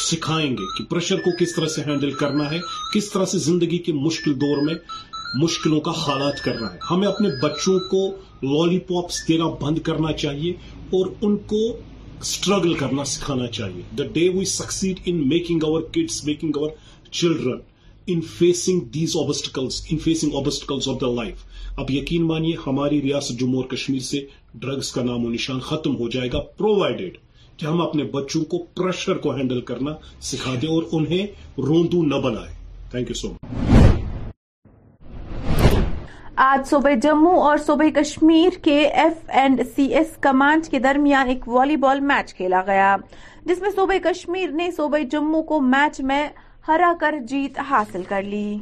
سکھائیں 0.10 0.52
گے 0.58 0.66
کہ 0.78 0.84
پریشر 0.90 1.20
کو 1.26 1.32
کس 1.40 1.56
طرح 1.56 1.68
سے 1.78 1.82
ہینڈل 1.88 2.12
کرنا 2.22 2.50
ہے 2.52 2.60
کس 2.94 3.10
طرح 3.14 3.26
سے 3.32 3.38
زندگی 3.50 3.78
کے 3.88 3.94
مشکل 4.06 4.40
دور 4.42 4.62
میں 4.66 4.74
مشکلوں 5.42 5.80
کا 5.82 5.92
حالات 5.98 6.44
کرنا 6.44 6.72
ہے 6.74 6.78
ہمیں 6.90 7.08
اپنے 7.08 7.30
بچوں 7.42 7.78
کو 7.92 8.00
لالی 8.44 8.80
پاپس 8.88 9.20
دینا 9.28 9.46
بند 9.62 9.78
کرنا 9.90 10.12
چاہیے 10.24 10.52
اور 10.98 11.06
ان 11.28 11.38
کو 11.52 11.60
اسٹرگل 12.22 12.74
کرنا 12.80 13.04
سکھانا 13.12 13.46
چاہیے 13.58 13.82
the 13.98 14.04
day 14.14 14.28
we 14.34 14.44
succeed 14.46 15.00
in 15.10 15.28
making 15.30 15.64
our 15.64 15.82
kids 15.94 16.24
making 16.26 16.58
our 16.58 16.70
children 17.12 17.60
in 18.14 18.20
facing 18.38 18.80
these 18.94 19.16
in 19.92 19.98
facing 20.04 20.36
obstacle 20.38 20.80
of 20.92 21.00
the 21.02 21.12
life 21.14 21.44
اب 21.80 21.92
یقین 21.92 22.28
مانیے 22.28 22.54
ہماری 22.68 23.02
ریاست 23.02 23.40
جموں 23.40 23.62
اور 23.62 23.70
کشمیر 23.76 24.00
سے 24.10 24.20
ڈرگس 24.62 24.92
کا 24.92 25.04
نام 25.04 25.26
و 25.26 25.30
نشان 25.30 25.60
ختم 25.70 25.96
ہو 26.00 26.10
جائے 26.18 26.30
گا 26.34 26.40
پرووائڈیڈ 26.58 27.18
کہ 27.58 27.66
ہم 27.66 27.82
اپنے 27.82 28.04
بچوں 28.14 28.44
کو 28.52 28.64
پریشر 28.82 29.18
کو 29.26 29.36
ہینڈل 29.38 29.62
کرنا 29.72 29.94
سکھا 30.32 30.56
دیں 30.62 30.70
اور 30.76 30.84
انہیں 31.00 31.26
روندو 31.68 32.04
نہ 32.16 32.22
بنائے 32.30 32.54
تھینک 32.92 33.10
یو 33.10 33.16
سو 33.22 33.34
مچ 33.34 33.71
آج 36.44 36.66
صوبہ 36.68 36.90
جموں 37.02 37.36
اور 37.48 37.58
صوبہ 37.66 37.86
کشمیر 37.96 38.58
کے 38.64 38.78
F 38.88 39.30
and 39.38 39.62
C 39.76 39.84
S 39.96 40.16
command 40.22 40.66
کے 40.72 40.80
درمیان 40.84 41.28
ایک 41.30 41.48
والی 41.56 41.76
بال 41.84 42.00
میچ 42.12 42.34
کھیلا 42.36 42.62
گیا 42.68 42.96
جس 43.46 43.60
میں 43.62 43.70
صوبہ 43.76 43.98
کشمیر 44.04 44.52
نے 44.62 44.70
صوبہ 44.78 44.98
جموں 45.12 45.42
کو 45.52 45.60
میچ 45.62 46.00
میں 46.12 46.24
ہرا 46.68 46.92
کر 47.00 47.16
جیت 47.30 47.60
حاصل 47.70 48.04
کر 48.10 48.24
لی 48.30 48.58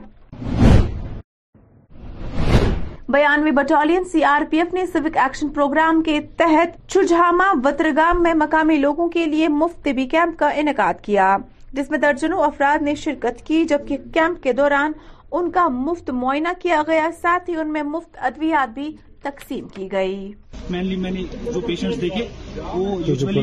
بیانوی 3.15 3.51
battalion 3.59 4.03
C 4.11 4.23
R 4.31 4.43
P 4.49 4.57
F 4.59 4.73
نے 4.73 4.85
سیوک 4.93 5.17
ایکشن 5.17 5.49
پروگرام 5.59 6.01
کے 6.05 6.19
تحت 6.39 6.75
چھجھاما 6.93 7.45
وترگام 7.65 8.21
میں 8.23 8.33
مقامی 8.45 8.77
لوگوں 8.79 9.07
کے 9.13 9.25
لیے 9.35 9.47
مفت 9.63 9.83
طبی 9.85 10.05
کیمپ 10.15 10.37
کا 10.39 10.49
انعقاد 10.63 11.01
کیا 11.05 11.35
جس 11.73 11.89
میں 11.91 11.97
درجنوں 11.99 12.43
افراد 12.43 12.81
نے 12.83 12.95
شرکت 13.05 13.41
کی 13.47 13.63
جبکہ 13.71 13.97
کیمپ 14.13 14.43
کے 14.43 14.53
دوران 14.59 14.91
ان 15.37 15.49
کا 15.51 15.67
مفت 15.71 16.09
معائنہ 16.19 16.47
کیا 16.61 16.81
گیا 16.87 17.07
ساتھ 17.21 17.49
ہی 17.49 17.55
ان 17.61 17.71
میں 17.73 17.81
مفت 17.83 18.17
ادویات 18.27 18.73
بھی 18.73 18.89
تقسیم 19.23 19.67
کی 19.75 19.87
گئی 19.91 20.31
مینلی 20.71 20.95
میں 21.03 21.11
نے 21.11 21.23
جو 21.53 21.59
پیشنٹس 21.67 22.01
دیکھے 22.01 22.27
وہ 22.73 22.95
یوزلی 23.07 23.41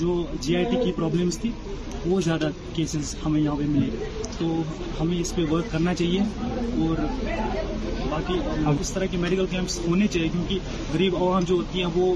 جو 0.00 0.14
جی 0.40 0.54
آئی 0.56 0.64
ٹی 0.70 0.76
کی 0.84 0.92
پرابلمس 0.96 1.38
تھی 1.40 1.50
وہ 2.06 2.20
زیادہ 2.24 2.48
کیسز 2.74 3.14
ہمیں 3.24 3.40
یہاں 3.40 3.56
پہ 3.56 3.62
ملے 3.68 4.06
تو 4.38 4.50
ہمیں 5.00 5.18
اس 5.20 5.34
پہ 5.36 5.44
ورک 5.50 5.72
کرنا 5.72 5.94
چاہیے 5.94 6.86
اور 6.86 7.04
باقی 8.10 8.38
اس 8.80 8.92
طرح 8.92 9.06
کے 9.10 9.16
میڈیکل 9.24 9.46
کیمپس 9.50 9.78
ہونے 9.88 10.06
چاہیے 10.06 10.28
کیونکہ 10.32 10.92
غریب 10.92 11.16
عوام 11.16 11.44
جو 11.48 11.56
ہوتی 11.56 11.82
ہیں 11.82 11.90
وہ 11.94 12.14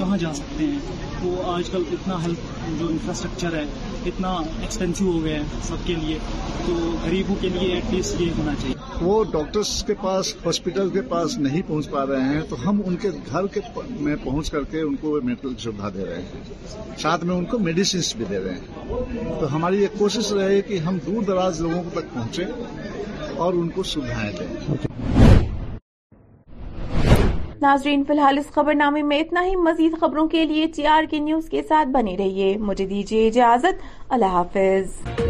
کہاں 0.00 0.16
جا 0.18 0.32
سکتے 0.34 0.64
ہیں 0.64 0.98
وہ 1.22 1.42
آج 1.52 1.68
کل 1.72 1.82
اتنا 1.92 2.14
ہیلپ 2.22 2.78
جو 2.80 2.86
انفراسٹرکچر 2.90 3.54
ہے 3.56 3.64
اتنا 4.10 4.28
ایکسپینسو 4.60 5.10
ہو 5.12 5.24
گیا 5.24 5.40
ہے 5.40 5.58
سب 5.62 5.86
کے 5.86 5.94
لیے 6.04 6.18
تو 6.66 6.74
غریبوں 7.04 7.34
کے 7.40 7.48
لیے 7.56 7.72
ایٹ 7.74 7.92
لیسٹ 7.94 8.20
یہ 8.20 8.30
ہونا 8.38 8.52
چاہیے 8.60 8.74
وہ 9.08 9.12
ڈاکٹرس 9.32 9.68
کے 9.86 9.94
پاس 10.02 10.32
ہاسپٹل 10.46 10.90
کے 10.96 11.00
پاس 11.12 11.36
نہیں 11.46 11.62
پہنچ 11.68 11.90
پا 11.90 12.04
رہے 12.06 12.24
ہیں 12.34 12.40
تو 12.48 12.56
ہم 12.68 12.80
ان 12.86 12.96
کے 13.04 13.10
گھر 13.32 13.46
کے 13.54 13.60
میں 14.06 14.16
پہنچ 14.24 14.50
کر 14.56 14.64
کے 14.70 14.80
ان 14.80 14.96
کو 15.00 15.16
میڈیکل 15.28 15.54
سویدھا 15.64 15.88
دے 15.94 16.04
رہے 16.10 16.22
ہیں 16.32 16.96
ساتھ 17.02 17.24
میں 17.30 17.34
ان 17.36 17.44
کو 17.52 17.58
میڈیسنس 17.68 18.14
بھی 18.16 18.24
دے 18.30 18.42
رہے 18.44 18.54
ہیں 18.58 19.24
تو 19.40 19.54
ہماری 19.54 19.82
یہ 19.82 19.98
کوشش 19.98 20.32
رہے 20.40 20.60
کہ 20.70 20.78
ہم 20.88 20.98
دور 21.06 21.22
دراز 21.32 21.60
لوگوں 21.66 21.82
تک 21.94 22.14
پہنچے 22.14 22.44
اور 23.46 23.52
ان 23.62 23.68
کو 23.78 23.82
سویدھائیں 23.94 24.32
دیں 24.38 24.88
ناظرین 27.62 28.02
فی 28.06 28.12
الحال 28.12 28.38
اس 28.38 28.50
خبر 28.52 28.74
نامے 28.74 29.02
میں 29.08 29.18
اتنا 29.20 29.44
ہی 29.46 29.56
مزید 29.64 29.94
خبروں 30.00 30.26
کے 30.34 30.44
لیے 30.44 30.66
T 30.66 30.72
G 30.82 30.86
R 30.94 31.04
K 31.10 31.18
news 31.26 31.48
کے 31.50 31.62
ساتھ 31.68 31.88
بنی 31.98 32.16
رہیے 32.18 32.56
مجھے 32.70 32.86
دیجیے 32.94 33.26
اجازت 33.28 33.82
اللہ 34.18 34.32
حافظ 34.38 35.28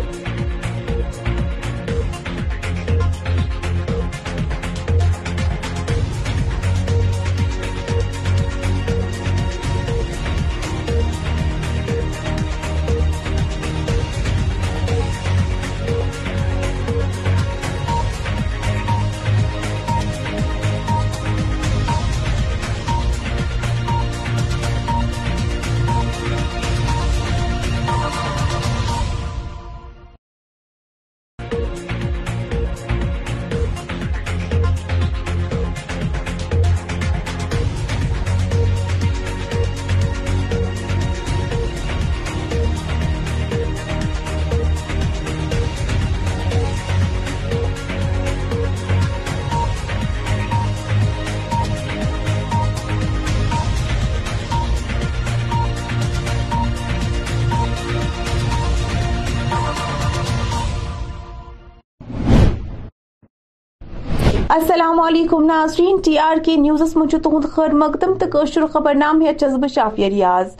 السلام 64.90 65.06
علیکم 65.06 65.44
ناظرین 65.46 65.96
ٹی 66.04 66.16
آر 66.18 66.36
کے 66.44 66.54
نیوزس 66.60 66.94
منچ 66.96 67.10
تہد 67.24 67.44
خیر 67.54 67.72
مقدم 67.82 68.14
تو 68.18 68.26
قشر 68.32 68.66
خبر 68.72 68.94
نام 68.94 69.18
بہ 69.58 69.66
شافیہ 69.74 70.06
ریاض 70.14 70.54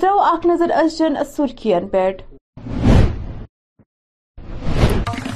ترو 0.00 0.20
اخ 0.24 0.44
نظر 0.46 0.70
ازچن 0.82 1.14
سرخین 1.36 1.88
پہ 1.94 2.08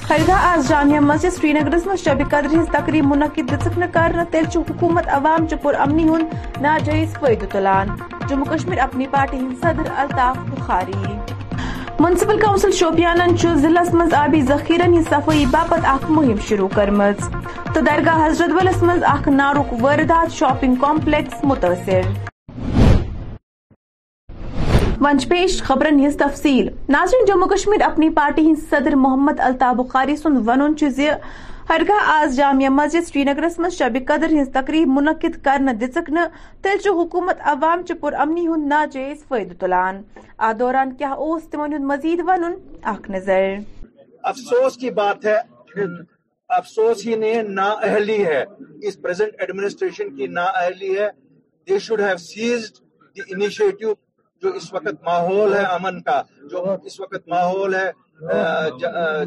خریدہ 0.08 0.38
آز 0.52 0.68
جامعہ 0.68 1.00
مسجد 1.08 1.34
سری 1.40 1.52
نگرس 1.52 1.86
مش 1.86 2.04
شب 2.04 2.20
قدر 2.30 2.54
ہز 2.60 2.68
تقریب 2.72 3.06
منعقد 3.14 3.50
منعقدہ 3.50 3.90
کر 3.98 4.22
تیل 4.32 4.44
حکومت 4.58 5.08
عوام 5.18 5.38
امنی 5.40 5.56
چپرمنی 5.56 6.04
ناجائز 6.60 7.18
فائدہ 7.20 7.50
تلان 7.52 7.88
جموں 8.28 8.52
کشمیر 8.54 8.78
اپنی 8.88 9.06
پارٹی 9.18 9.36
ہند 9.38 9.62
صدر 9.64 9.92
الطاف 9.96 10.36
بخاری 10.56 11.15
منسپل 12.00 12.40
کونسل 12.40 12.70
شوپیان 12.78 13.20
ضلع 13.60 13.80
آبی 14.16 14.40
ذخیر 14.48 14.80
صفائی 15.10 15.44
باپت 15.52 15.84
اخ 15.88 16.04
مہم 16.10 16.38
شروع 16.48 16.68
کرم 16.74 17.02
تو 17.74 17.80
درگاہ 17.86 18.24
حضرت 18.24 18.50
بلس 18.60 18.82
مز 18.82 19.02
اخ 19.12 19.28
نار 19.28 19.56
واردات 19.80 20.32
شاپنگ 20.38 20.74
کمپلیکس 20.80 21.44
ونچ 25.02 25.28
پیش 25.28 25.62
خبرن 25.62 26.04
ہز 26.06 26.16
تفصیل 26.26 26.68
ناظرین 26.92 27.24
جموں 27.28 27.48
کشمیر 27.56 27.82
اپنی 27.86 28.10
پارٹی 28.20 28.46
ہند 28.46 28.68
صدر 28.70 28.94
محمد 29.06 29.40
بخاری 29.78 30.16
سن 30.16 30.36
ون 30.46 30.68
ضرور 30.80 31.24
ہرگاہ 31.68 32.08
آز 32.10 32.36
جامع 32.36 32.68
مسجد 32.70 33.06
سری 33.06 33.22
نگرس 33.24 33.58
من 33.58 33.70
شب 33.76 33.96
قدر 34.08 34.32
ہز 34.40 34.48
تقریب 34.54 34.88
منعقد 34.96 35.36
کرنے 35.44 35.72
دزک 35.80 36.10
تیل 36.62 36.78
چھ 36.82 36.88
حکومت 37.00 37.40
عوام 37.52 37.82
چہ 37.88 37.92
پر 38.00 38.14
امنی 38.24 38.46
ہند 38.46 38.66
ناجائز 38.72 39.24
فائدہ 39.28 39.54
تلان 39.60 40.00
آ 40.48 40.52
دوران 40.58 40.94
کیا 40.98 41.10
اس 41.26 41.48
تمن 41.50 41.72
ہند 41.72 41.84
مزید 41.90 42.20
ون 42.26 42.44
اخ 42.92 43.10
نظر 43.14 43.42
افسوس 44.32 44.76
کی 44.80 44.90
بات 45.00 45.26
ہے 45.26 45.36
افسوس 46.60 47.06
ہی 47.06 47.14
نہیں 47.24 47.42
نا 47.58 47.68
اہلی 47.90 48.24
ہے 48.26 48.42
اس 48.88 49.00
پریزنٹ 49.02 49.34
ایڈمنسٹریشن 49.40 50.14
کی 50.16 50.26
نا 50.38 50.44
اہلی 50.64 50.96
ہے 50.98 51.08
they 51.68 51.78
should 51.88 52.00
have 52.00 52.16
seized 52.28 52.78
the 53.16 53.32
initiative 53.34 53.92
جو 54.42 54.48
اس 54.56 54.72
وقت 54.74 55.02
ماحول 55.04 55.54
ہے 55.54 55.62
امن 55.74 56.00
کا 56.08 56.20
جو 56.50 56.64
اس 56.86 57.00
وقت 57.00 57.28
ماحول 57.28 57.74
ہے 57.74 57.90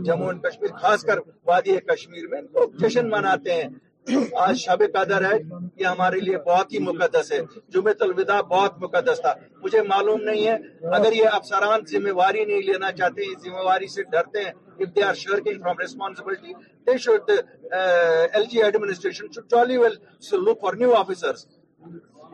جموں 0.08 0.28
اینڈ 0.28 0.42
کشمیر 0.48 0.72
خاص 0.82 1.04
کر 1.06 1.20
وادی 1.48 1.78
کشمیر 1.94 2.28
میں 2.34 2.42
لوگ 2.42 2.76
جشن 2.84 3.10
مناتے 3.10 3.54
ہیں 3.62 3.70
آج 4.42 4.58
شب 4.58 4.82
قدر 4.94 5.26
ہے 5.26 5.36
یہ 5.80 5.86
ہمارے 5.86 6.20
لیے 6.20 6.38
بہت 6.46 6.72
ہی 6.74 6.80
مقدس 6.84 7.32
ہے 7.32 7.40
جمع 7.74 7.92
الوداع 8.06 8.40
بہت 8.54 8.78
مقدس 8.82 9.22
تھا 9.22 9.34
مجھے 9.64 9.82
معلوم 9.90 10.22
نہیں 10.30 10.48
ہے 10.48 10.56
اگر 11.00 11.14
یہ 11.16 11.36
افسران 11.40 11.86
ذمہ 11.92 12.12
واری 12.20 12.46
نہیں 12.46 12.62
لینا 12.72 12.92
چاہتے 13.02 13.26
ہیں 13.26 13.34
ذمہ 13.44 13.66
واری 13.68 13.88
سے 13.96 14.04
ڈرتے 14.16 14.44
ہیں 14.46 14.52
if 14.84 14.90
they 14.96 15.04
are 15.10 15.14
shirking 15.22 15.58
from 15.64 15.80
responsibility 15.84 16.54
they 16.90 16.94
should 17.06 17.32
uh, 17.38 18.40
lg 18.42 18.62
administration 18.68 19.34
should 19.38 19.50
jolly 19.54 19.80
well 19.82 19.98
should 20.28 20.46
look 20.50 20.62
for 20.68 20.72
new 20.84 20.94
officers 21.00 21.44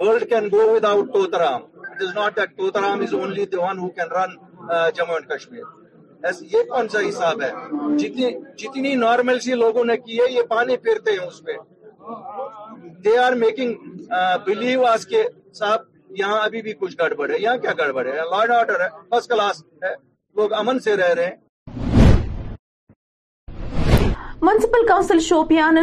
یہ 0.02 0.84
کون 6.70 6.88
سا 6.90 7.00
حساب 7.08 7.42
ہے 7.42 7.50
جتنی 8.58 8.96
نارمل 8.96 9.40
سی 9.40 9.54
لوگوں 9.56 9.84
نے 9.86 9.98
کی 9.98 10.18
ہے 10.20 10.32
یہ 10.32 10.42
پانی 10.50 10.78
پھرتے 10.84 11.12
ہیں 11.12 11.28
اس 11.28 11.42
پہ 11.46 11.58
they 13.06 13.18
are 13.18 13.34
making 13.46 14.02
blue 14.46 14.86
us 14.86 15.06
کے 15.08 15.24
صاحب 15.60 15.82
یہاں 16.18 16.40
ابھی 16.44 16.62
بھی 16.62 16.74
کچھ 16.80 16.96
گڑبڑ 17.00 17.30
ہے 17.32 17.40
یہاں 17.40 17.58
کیا 17.64 17.72
گڑبڑ 17.78 18.06
ہے 18.08 18.18
لارڈ 18.32 18.52
آرڈر 18.52 18.80
ہے 18.82 18.88
فرسٹ 19.10 19.30
کلاس 19.30 19.64
ہے 19.84 19.94
لوگ 20.42 20.54
امن 20.60 20.80
سے 20.90 20.96
رہ 20.98 21.14
رہے 21.14 21.26
ہیں 21.26 21.44
municipal 24.46 24.86
council 24.88 25.20
Shopian 25.28 25.78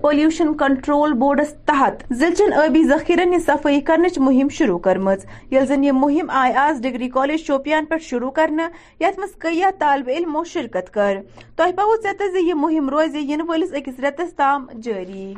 pollution 0.00 0.52
control 0.62 1.12
boards 1.20 1.52
تحت 1.66 2.02
ذلچن 2.22 2.50
ذخیرن 2.88 3.30
ذخیر 3.30 3.38
صفائی 3.46 3.80
صفی 3.86 4.20
مہم 4.24 4.48
شروع 4.58 4.78
کرم 4.88 5.08
زن 5.68 5.86
مہم 6.00 6.30
آئے 6.42 6.52
آز 6.64 6.80
ڈگری 6.82 7.08
کالیج 7.14 7.46
شوپیان 7.46 7.84
پھ 7.90 8.00
شروع 8.10 8.30
کرنے 8.40 8.62
یت 9.04 9.18
مز 9.18 9.34
کئی 9.46 9.62
طالب 9.78 10.10
علموں 10.16 10.44
شرکت 10.52 10.90
کر 10.94 11.16
یہ 11.58 12.54
مہم 12.66 12.88
روز 12.96 13.14
یعنی 13.14 13.42
والس 13.48 13.72
اکس 13.78 14.00
رتس 14.04 14.34
تام 14.44 14.66
جاری 14.84 15.32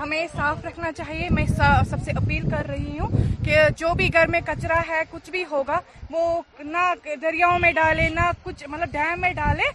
ہمیں 0.00 0.26
صاف 0.34 0.64
رکھنا 0.64 0.90
چاہیے 0.96 1.28
میں 1.34 1.44
سب 1.90 1.96
سے 2.04 2.10
اپیل 2.16 2.48
کر 2.50 2.66
رہی 2.68 2.98
ہوں 2.98 3.44
کہ 3.44 3.56
جو 3.78 3.92
بھی 3.96 4.12
گھر 4.12 4.26
میں 4.34 4.40
کچرا 4.46 4.78
ہے 4.88 5.00
کچھ 5.10 5.30
بھی 5.30 5.44
ہوگا 5.50 5.78
وہ 6.10 6.24
نہ 6.64 6.84
دریاؤں 7.22 7.58
میں 7.64 7.72
ڈالے 7.72 8.08
نہ 8.14 8.30
کچھ 8.42 8.62
مطلب 8.68 8.92
ڈیم 8.92 9.20
میں 9.20 9.32
ڈالے 9.36 9.68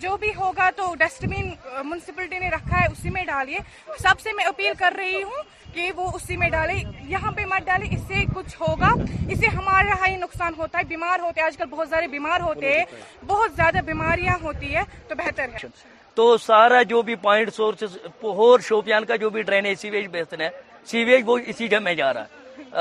جو 0.00 0.16
بھی 0.20 0.30
ہوگا 0.36 0.68
تو 0.76 0.94
ڈسٹ 0.98 1.24
بین 1.30 1.48
میونسپلٹی 1.84 2.38
نے 2.38 2.50
رکھا 2.54 2.80
ہے 2.80 2.86
اسی 2.92 3.10
میں 3.10 3.24
ڈالیے 3.26 3.58
سب 4.00 4.20
سے 4.22 4.32
میں 4.36 4.44
اپیل 4.46 4.72
کر 4.78 4.94
رہی 4.98 5.22
ہوں 5.22 5.42
کہ 5.74 5.90
وہ 5.96 6.10
اسی 6.14 6.36
میں 6.36 6.48
ڈالے 6.50 6.80
یہاں 7.08 7.32
پہ 7.36 7.44
مت 7.50 7.66
ڈالے 7.66 7.86
اس 7.94 8.00
سے 8.08 8.24
کچھ 8.34 8.56
ہوگا 8.60 8.90
اس 9.28 9.40
سے 9.40 9.48
ہمارا 9.56 9.94
ہی 10.06 10.16
نقصان 10.16 10.54
ہوتا 10.58 10.78
ہے 10.78 10.84
بیمار 10.94 11.18
ہوتے 11.22 11.40
ہیں 11.40 11.46
آج 11.46 11.56
کل 11.56 11.66
بہت 11.70 11.88
سارے 11.90 12.06
بیمار 12.16 12.40
ہوتے 12.50 12.76
ہیں 12.78 12.84
بہت 13.26 13.52
زیادہ 13.56 13.78
بیماریاں 13.86 14.38
ہوتی 14.42 14.74
ہے 14.74 14.82
تو 15.08 15.14
بہتر 15.18 15.54
ہے 15.64 15.68
تو 16.14 16.36
سارا 16.46 16.82
جو 16.88 17.00
بھی 17.02 17.14
پوائنٹ 17.22 17.52
سورسز 17.54 17.96
اور 18.22 18.60
شوپیان 18.68 19.04
کا 19.04 19.16
جو 19.24 19.30
بھی 19.30 19.42
ڈرینیج 19.42 19.78
سیویج 19.80 20.06
بیسن 20.10 20.40
ہے 20.40 20.48
سیویج 20.90 21.22
وہ 21.26 21.38
اسی 21.46 21.68
جگہ 21.68 21.78
میں 21.82 21.94
جا 21.94 22.12
رہا 22.14 22.24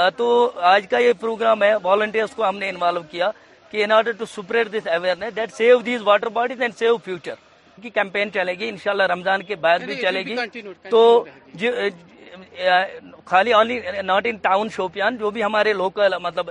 ہے 0.04 0.10
تو 0.18 0.28
آج 0.74 0.88
کا 0.90 0.98
یہ 0.98 1.13
پروگرام 1.20 1.63
ہے 1.63 1.74
والنٹیئرس 1.84 2.36
کو 2.36 2.48
ہم 2.48 2.58
نے 2.58 2.70
انوالو 2.70 3.02
کیا 3.12 3.30
کہ 3.72 3.84
in 3.84 3.92
order 3.92 4.12
to 4.18 4.26
spread 4.36 4.72
this 4.76 4.88
awareness 4.94 5.36
that 5.36 5.52
save 5.54 5.78
these 5.86 6.02
water 6.06 6.30
bodies 6.38 6.62
and 6.62 6.76
save 6.80 6.98
future 7.06 7.46
کی 7.82 7.90
کیمپین 7.90 8.32
چلے 8.34 8.54
گی 8.60 8.70
انشاءاللہ 8.70 9.04
رمضان 9.13 9.44
کے 9.44 9.56
بعد 9.68 9.80
بھی 9.86 9.96
چلے 10.02 10.24
گی 10.26 10.36
تو 10.90 11.02
جی، 11.54 11.70
خالی 13.26 13.54
only 13.54 13.80
not 14.06 14.26
in 14.30 14.38
town 14.42 14.70
Shopian 14.76 15.18
جو 15.18 15.30
بھی 15.32 15.44
ہمارے 15.44 15.74
لوکل 15.74 16.13
مطلب 16.22 16.50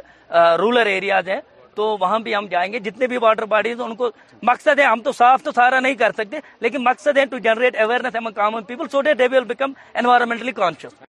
رولر 0.59 0.87
ایریاز 0.87 1.29
ہیں 1.29 1.41
تو 1.77 1.87
وہاں 2.01 2.19
بھی 2.27 2.35
ہم 2.35 2.47
جائیں 2.51 2.69
گے 2.73 2.79
جتنے 2.89 3.07
بھی 3.13 3.17
واٹر 3.23 3.45
باڈیز 3.55 3.81
ہیں 3.81 3.87
ان 3.87 3.95
کو 4.03 4.11
مقصد 4.51 4.79
ہے 4.79 4.85
ہم 4.85 5.01
تو 5.09 5.13
صاف 5.21 5.43
تو 5.49 5.53
سارا 5.61 5.81
نہیں 5.87 5.95
کر 6.03 6.13
سکتے 6.21 6.41
لیکن 6.67 6.85
مقصد 6.85 7.19
ہے 7.19 7.25
to 7.35 7.39
generate 7.49 7.77
awareness 7.87 8.15
M 8.21 8.31
common 8.43 8.63
people 8.73 8.89
so 8.97 9.01
that 9.09 9.19
they 9.19 9.27
will 9.37 9.45
become 9.53 9.73
environmentally 10.03 10.53
conscious 10.63 11.05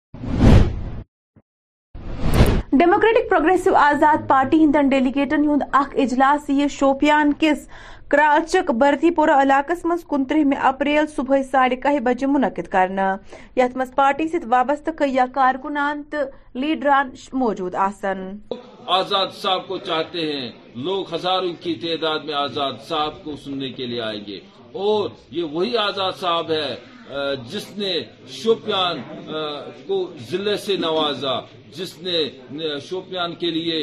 Democratic 2.81 3.29
Progressive 3.31 3.75
Azad 3.77 4.23
Party 4.29 4.57
ہندن 4.63 4.89
ڈیلیگیٹن 4.89 5.43
ہند 5.49 5.63
اخ 5.77 5.93
اجلاس 6.03 6.49
یہ 6.51 6.69
شوپیان 6.71 7.33
کس 7.41 7.67
کراچک 8.11 8.71
برتی 8.83 9.11
پورہ 9.15 9.31
علاقہ 9.43 9.73
مز 9.87 10.05
کنترہ 10.11 10.57
اپریل 10.69 11.07
صبح 11.17 11.43
ساڑھے 11.51 11.77
کہہ 11.83 11.99
بجے 12.05 12.27
منعقد 12.37 12.69
کرنا 12.73 13.15
یت 13.57 13.77
مز 13.77 13.95
پارٹی 13.95 14.29
ست 14.29 14.47
وابستہ 14.55 14.91
کیا 14.99 15.25
کارکنان 15.35 16.03
تو 16.11 16.19
لیڈران 16.61 17.11
موجود 17.43 17.75
آسن 17.89 18.23
آزاد 19.01 19.37
صاحب 19.41 19.67
کو 19.69 19.79
چاہتے 19.89 20.33
ہیں 20.33 20.51
لوگ 20.85 21.15
ہزاروں 21.15 21.53
کی 21.63 21.75
تعداد 21.83 22.25
میں 22.27 22.35
آزاد 22.45 22.81
صاحب 22.89 23.23
کو 23.25 23.37
سننے 23.45 23.73
کے 23.73 23.87
لیے 23.93 24.01
آئیں 24.03 24.25
گے 24.27 24.39
اور 24.87 25.09
یہ 25.41 25.45
وہی 25.53 25.77
آزاد 25.87 26.21
صاحب 26.21 26.51
ہے 26.51 26.75
جس 27.51 27.67
نے 27.79 27.93
شوپیان 28.43 29.01
کو 29.87 29.97
ضلع 30.31 30.57
سے 30.67 30.77
نوازا 30.87 31.37
جس 31.77 31.91
نے 32.05 32.19
شوپیان 32.89 33.35
کے 33.43 33.51
لیے 33.57 33.79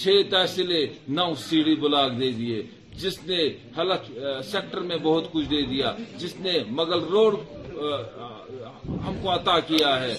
چھ 0.00 0.08
تحصیلیں 0.30 0.84
نو 1.18 1.32
سیڑھی 1.48 1.74
بلاک 1.82 2.10
دے 2.20 2.30
دیے 2.38 2.62
جس 3.00 3.16
نے 3.28 3.40
حلق 3.78 4.02
سیکٹر 4.50 4.80
میں 4.88 4.96
بہت 5.08 5.30
کچھ 5.32 5.46
دے 5.54 5.62
دیا 5.70 5.92
جس 6.20 6.34
نے 6.44 6.52
مغل 6.76 7.02
روڈ 7.12 7.34
ہم 9.06 9.14
کو 9.22 9.30
عطا 9.34 9.58
کیا 9.68 9.92
ہے 10.02 10.14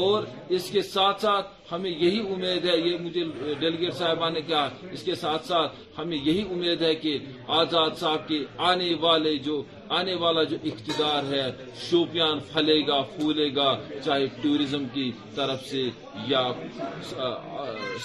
اور 0.00 0.22
اس 0.56 0.70
کے 0.72 0.80
ساتھ 0.82 1.20
ساتھ 1.20 1.46
ہمیں 1.72 1.90
یہی 1.90 2.18
امید 2.32 2.64
ہے 2.66 2.76
یہ 2.76 2.96
مجھے 3.00 3.24
ڈیلیگیٹ 3.60 3.94
صاحبہ 3.98 4.28
نے 4.30 4.40
کیا 4.46 4.68
اس 4.92 5.02
کے 5.04 5.14
ساتھ 5.14 5.44
ساتھ 5.46 5.76
ہمیں 5.98 6.16
یہی 6.16 6.42
امید 6.52 6.82
ہے 6.82 6.94
کہ 7.04 7.16
آزاد 7.58 7.98
صاحب 8.00 8.26
کے 8.28 8.38
آنے 8.70 8.92
والے 9.00 9.34
جو 9.46 9.62
آنے 9.98 10.14
والا 10.22 10.42
جو 10.50 10.56
اقتدار 10.70 11.30
ہے 11.32 11.44
شوپیان 11.88 12.38
پھلے 12.52 12.78
گا 12.88 13.00
پھولے 13.16 13.48
گا 13.56 13.74
چاہے 14.04 14.26
ٹوریزم 14.42 14.84
کی 14.94 15.10
طرف 15.34 15.64
سے 15.70 15.82
یا 16.28 16.42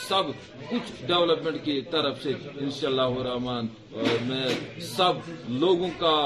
سب 0.08 0.32
کچھ 0.70 0.92
ڈیولپمنٹ 1.08 1.63
کی 1.65 1.80
طرف 1.92 2.24
سے 2.24 2.34
انشاءاللہ 2.62 3.02
الرحمن 3.20 3.68
میں 4.28 4.48
سب 4.96 5.30
لوگوں 5.63 5.89
کا 6.00 6.18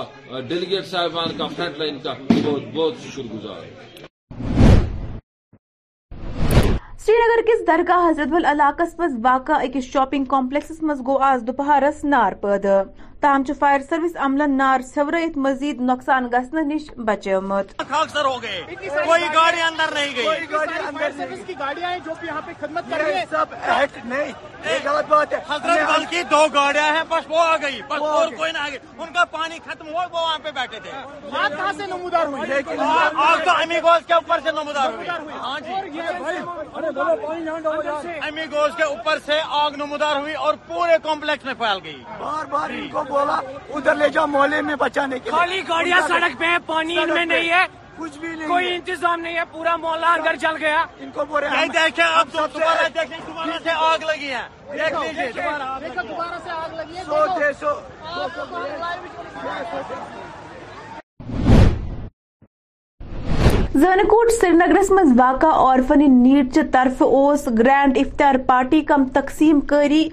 ڈیلیگیٹ 0.47 0.85
صاحبان 0.91 1.37
کا 1.37 1.47
فرنٹ 1.55 1.77
لائن 1.79 1.99
کا 2.03 2.13
بہت 2.33 2.61
بہت 2.73 3.03
شکر 3.09 3.33
گزار 3.33 3.57
ہوں 3.61 3.91
سری 7.05 7.15
نگر 7.19 7.41
کس 7.47 7.65
درگاہ 7.67 8.05
حضرت 8.09 8.27
بل 8.33 8.45
علاقہ 8.49 8.83
مز 8.99 9.15
واقع 9.23 9.53
اکس 9.63 9.83
شاپنگ 9.93 10.25
کمپلیكسس 10.33 10.81
گو 11.05 11.17
آز 11.29 11.41
دوپہرس 11.47 12.03
نار 12.11 12.33
پیدے 12.41 12.77
تاہم 13.23 13.43
فائر 13.59 13.81
سروس 13.89 14.15
عملہ 14.23 14.43
نار 14.53 14.81
سورت 14.87 15.37
مزید 15.43 15.81
نقصان 15.89 16.27
گھنے 16.37 16.61
نش 16.73 16.89
بچیمت 17.09 17.69
خاکسر 17.89 18.25
ہو 18.25 18.41
گئے 18.41 18.87
کوئی 19.05 19.27
گاڑی 19.35 19.61
اندر 19.67 19.93
نہیں 19.93 20.15
گئی 20.15 20.47
فائر 20.97 21.11
سروس 21.17 21.45
کی 21.47 21.53
گاڑیاں 21.59 21.91
ہیں 21.91 21.99
جو 22.05 22.13
کہ 22.21 22.25
یہاں 22.25 22.41
پہ 22.45 22.51
خدمت 22.61 22.89
کر 22.89 23.03
رہی 23.03 23.13
ہیں 23.17 23.25
سب 23.29 23.53
نہیں 24.05 24.31
یہ 24.65 24.83
غلط 24.87 25.07
بات 25.11 25.33
ہے 25.33 25.39
حضرت 25.49 25.87
بل 25.93 26.05
کی 26.09 26.23
دو 26.31 26.41
گاڑیاں 26.53 26.89
ہیں 26.95 27.03
بس 27.09 27.29
وہ 27.29 27.39
آ 27.43 27.55
گئی 27.61 27.79
بس 27.93 28.01
اور 28.09 28.33
کوئی 28.41 28.51
نہ 28.51 28.57
آ 28.57 28.67
گئی 28.73 28.79
ان 28.97 29.13
کا 29.13 29.23
پانی 29.37 29.59
ختم 29.69 29.87
ہوا 29.93 30.03
وہ 30.11 30.19
وہاں 30.19 30.37
پہ 30.43 30.51
بیٹھے 30.59 30.79
تھے 30.87 30.91
آگ 31.43 31.57
کہاں 31.57 31.71
سے 31.77 31.87
نمودار 31.93 32.27
ہوئی 32.27 32.51
آگ 32.89 33.71
تو 33.71 33.79
گوز 33.87 34.05
کے 34.07 34.13
اوپر 34.19 34.39
سے 34.45 34.51
نمودار 34.59 34.93
ہوئی 34.93 35.09
ہاں 35.45 35.59
جی 35.65 35.81
امیگوز 38.27 38.75
کے 38.77 38.83
اوپر 38.83 39.17
سے 39.25 39.39
آگ 39.63 39.79
نمودار 39.83 40.19
ہوئی 40.21 40.33
اور 40.47 40.53
پورے 40.67 40.97
کمپلیکس 41.09 41.45
میں 41.45 41.53
پھیل 41.65 41.79
گئی 41.83 42.01
بار 42.19 42.45
بار 42.57 42.69
ان 42.81 42.87
کو 42.91 43.03
جی۔ 43.12 43.12
بولا 43.13 43.33
ادھر 43.77 43.95
لے 43.95 44.07
جاؤ 44.13 44.25
محلے 44.27 44.61
میں 44.67 44.75
بچانے 44.83 45.17
کے 45.23 45.31
خالی 45.31 45.61
گاڑیاں 45.69 45.99
سڑک 46.07 46.37
پہ 46.39 46.51
پانی 46.65 46.97
ان 47.01 47.09
میں 47.17 47.25
نہیں 47.25 47.49
ہے 47.55 47.63
کچھ 47.97 48.17
بھی 48.19 48.27
نہیں 48.29 48.47
کوئی 48.47 48.73
انتظام 48.75 49.19
نہیں 49.25 49.35
ہے 49.39 49.43
پورا 49.51 49.75
مولا 49.83 50.13
اندر 50.13 50.35
چل 50.43 50.55
گیا 50.61 50.79
ان 51.05 51.09
کو 51.17 51.25
بول 51.31 51.43
رہے 51.43 51.67
دیکھیں 51.75 52.03
اب 52.05 52.35
سے 53.67 53.77
آگ 53.91 54.09
لگی 54.09 54.31
ہے 54.31 54.47
دیکھ 54.71 54.99
لیجیے 55.03 55.31
دوبارہ 55.37 56.37
سے 56.43 56.57
آگ 56.57 56.75
لگی 56.81 56.97
ہے 56.97 57.03
سو 57.07 57.23
ڈیڑھ 57.39 57.55
سو 57.59 57.79
زنکوٹ 63.81 64.31
سرینگرس 64.39 64.89
مز 64.99 65.13
واقع 65.19 65.51
اورفن 65.67 66.01
نیٹ 66.23 66.53
چہ 66.55 66.67
طرف 66.73 67.03
اس 67.11 67.47
گرینڈ 67.59 67.97
افطار 68.01 68.35
پارٹی 68.47 68.81
کم 68.93 69.05
تقسیم 69.13 69.59
کری 69.73 70.07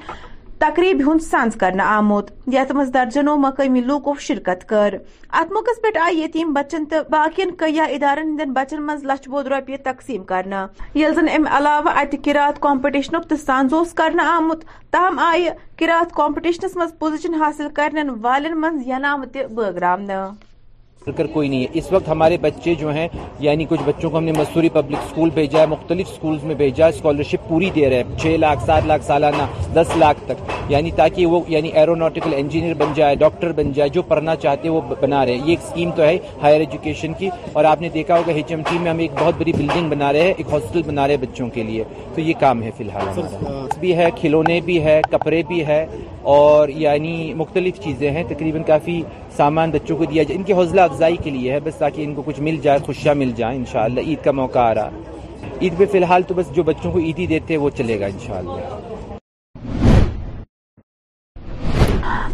تقریب 0.61 1.01
ہند 1.07 1.55
کرنا 1.59 1.85
آمت 1.97 2.31
یت 2.53 2.73
مز 2.75 2.89
درجنوں 2.95 3.37
مقامی 3.45 3.81
لوکو 3.83 4.13
شرکت 4.27 4.65
کر 4.69 4.95
ات 5.41 5.53
موقع 5.53 5.71
پہ 5.83 5.97
آئی 5.99 6.21
یتیم 6.23 6.53
بچن 6.55 6.85
تو 6.91 6.97
باقین 7.11 7.55
کئی 7.59 7.79
ادار 7.81 8.19
ہندین 8.23 8.53
بچن 8.59 8.83
مز 8.87 9.05
لچھ 9.11 9.29
بود 9.29 9.47
روپیے 9.53 9.77
تقسیم 9.87 10.25
کرنا 10.33 10.67
یل 11.01 11.15
زن 11.15 11.29
ام 11.37 11.47
علاوہ 11.61 11.91
ات 12.01 12.15
کت 12.25 12.61
کمپٹیشن 12.69 13.21
تو 13.29 13.37
سن 13.47 13.69
اس 13.81 13.95
آمت 14.37 14.65
تاہم 14.93 15.19
آئی 15.31 15.49
کرات 15.79 16.15
کمپٹیشنس 16.17 16.77
مز 16.77 16.93
پوزیشن 16.99 17.41
حاصل 17.43 17.67
والن 17.77 18.21
کرال 18.61 18.91
انام 18.95 19.25
تگر 19.33 19.85
کر 21.17 21.27
کوئی 21.33 21.49
نہیں 21.49 21.61
ہے 21.63 21.67
اس 21.79 21.91
وقت 21.93 22.09
ہمارے 22.09 22.37
بچے 22.41 22.75
جو 22.79 22.93
ہیں 22.95 23.07
یعنی 23.41 23.65
کچھ 23.69 23.83
بچوں 23.85 24.09
کو 24.11 24.17
ہم 24.19 24.25
نے 24.25 24.33
مسوری 24.39 24.69
پبلک 24.73 25.07
سکول 25.11 25.31
بھیجا 25.35 25.61
ہے 25.61 25.67
مختلف 25.67 26.09
سکولز 26.15 26.43
میں 26.45 26.55
بھیجا 26.55 26.85
ہے 26.87 26.91
اسکالرشپ 26.95 27.49
پوری 27.49 27.71
دے 27.75 27.89
رہے 27.91 28.03
ہیں 28.03 28.17
چھ 28.23 28.37
لاکھ 28.41 28.65
سات 28.67 28.85
لاکھ 28.87 29.05
سالانہ 29.05 29.43
دس 29.75 29.97
لاکھ 29.99 30.19
تک 30.29 30.43
یعنی 30.71 30.91
تاکہ 30.97 31.27
وہ 31.27 31.41
یعنی 31.49 31.69
ایرونوٹیکل 31.81 32.35
انجینئر 32.37 32.75
بن 32.83 32.93
جائے 32.97 33.15
ڈاکٹر 33.23 33.53
بن 33.57 33.73
جائے 33.73 33.89
جو 33.97 34.03
پڑھنا 34.09 34.37
چاہتے 34.45 34.69
ہیں 34.69 34.75
وہ 34.75 34.81
بنا 35.01 35.25
رہے 35.25 35.33
ہیں 35.35 35.41
یہ 35.47 35.51
ایک 35.51 35.59
اسکیم 35.67 35.91
تو 35.97 36.03
ہے 36.03 36.17
ہائر 36.43 36.61
ایجوکیشن 36.61 37.13
کی 37.19 37.29
اور 37.53 37.65
آپ 37.73 37.81
نے 37.81 37.89
دیکھا 37.95 38.19
ہوگا 38.19 38.33
ایم 38.47 38.63
ٹی 38.69 38.79
میں 38.79 38.91
ہم 38.91 38.99
ایک 39.07 39.19
بہت 39.21 39.35
بڑی 39.39 39.53
بلڈنگ 39.57 39.89
بنا 39.91 40.13
رہے 40.13 40.23
ہیں 40.27 40.35
ایک 40.37 40.53
ہاسٹل 40.53 40.83
بنا 40.87 41.07
رہے 41.09 41.15
ہیں 41.15 41.23
بچوں 41.27 41.49
کے 41.55 41.63
لیے 41.71 41.85
تو 42.15 42.21
یہ 42.21 42.33
کام 42.41 42.63
ہے 42.63 42.71
فی 42.77 42.85
الحال 42.85 43.69
بھی 43.81 43.97
ہے 43.97 44.09
کھلونے 44.21 44.61
بھی 44.65 44.83
ہے 44.85 45.01
کپڑے 45.11 45.43
بھی 45.49 45.67
ہے 45.67 45.85
اور 46.29 46.69
یعنی 46.69 47.33
مختلف 47.37 47.79
چیزیں 47.85 48.11
ہیں 48.11 48.23
تقریباً 48.29 48.63
کافی 48.67 49.01
سامان 49.37 49.71
بچوں 49.71 49.97
کو 49.97 50.05
دیا 50.05 50.23
جائے 50.23 50.37
ان 50.39 50.43
کی 50.47 50.53
حوصلہ 50.53 50.81
افزائی 50.81 51.17
کے 51.25 51.31
لیے 51.31 51.53
ہے 51.53 51.61
بس 51.65 51.75
تاکہ 51.79 52.05
ان 52.05 52.15
کو 52.15 52.23
کچھ 52.27 52.41
مل 52.49 52.59
جائے 52.63 52.79
خوشیاں 52.87 53.15
مل 53.15 53.31
جائیں 53.37 53.57
ان 53.59 53.65
شاء 53.73 53.83
اللہ 53.85 54.09
عید 54.09 54.25
کا 54.25 54.31
موقع 54.43 54.59
آ 54.59 54.75
رہا 54.75 54.89
عید 55.63 55.79
پہ 55.79 55.87
فی 55.93 55.99
الحال 55.99 56.23
تو 56.29 56.35
بس 56.35 56.55
جو 56.57 56.63
بچوں 56.63 56.93
کو 56.93 56.99
عید 56.99 57.19
ہی 57.19 57.27
دیتے 57.27 57.57
وہ 57.57 57.71
چلے 57.77 57.99
گا 58.01 58.07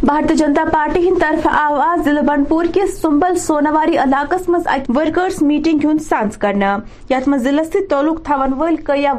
بھارتی 0.02 0.34
جنتا 0.36 0.64
پارٹی 0.72 1.00
ہند 1.08 1.18
طرف 1.20 1.46
آواز 1.58 2.04
ضلع 2.04 2.20
بنڈ 2.26 2.48
پور 2.48 2.64
کے 2.74 2.86
سمبل 3.00 3.38
سونواری 3.46 3.96
علاقہ 4.02 4.34
مز 4.50 4.66
ورکرس 4.96 5.40
میٹنگ 5.42 5.84
ہند 5.88 6.02
سانس 6.08 6.36
کرنا 6.44 6.76
یت 7.10 7.26
مز 7.28 7.42
ضلع 7.44 7.62
سے 7.72 7.86
تعلق 7.90 8.30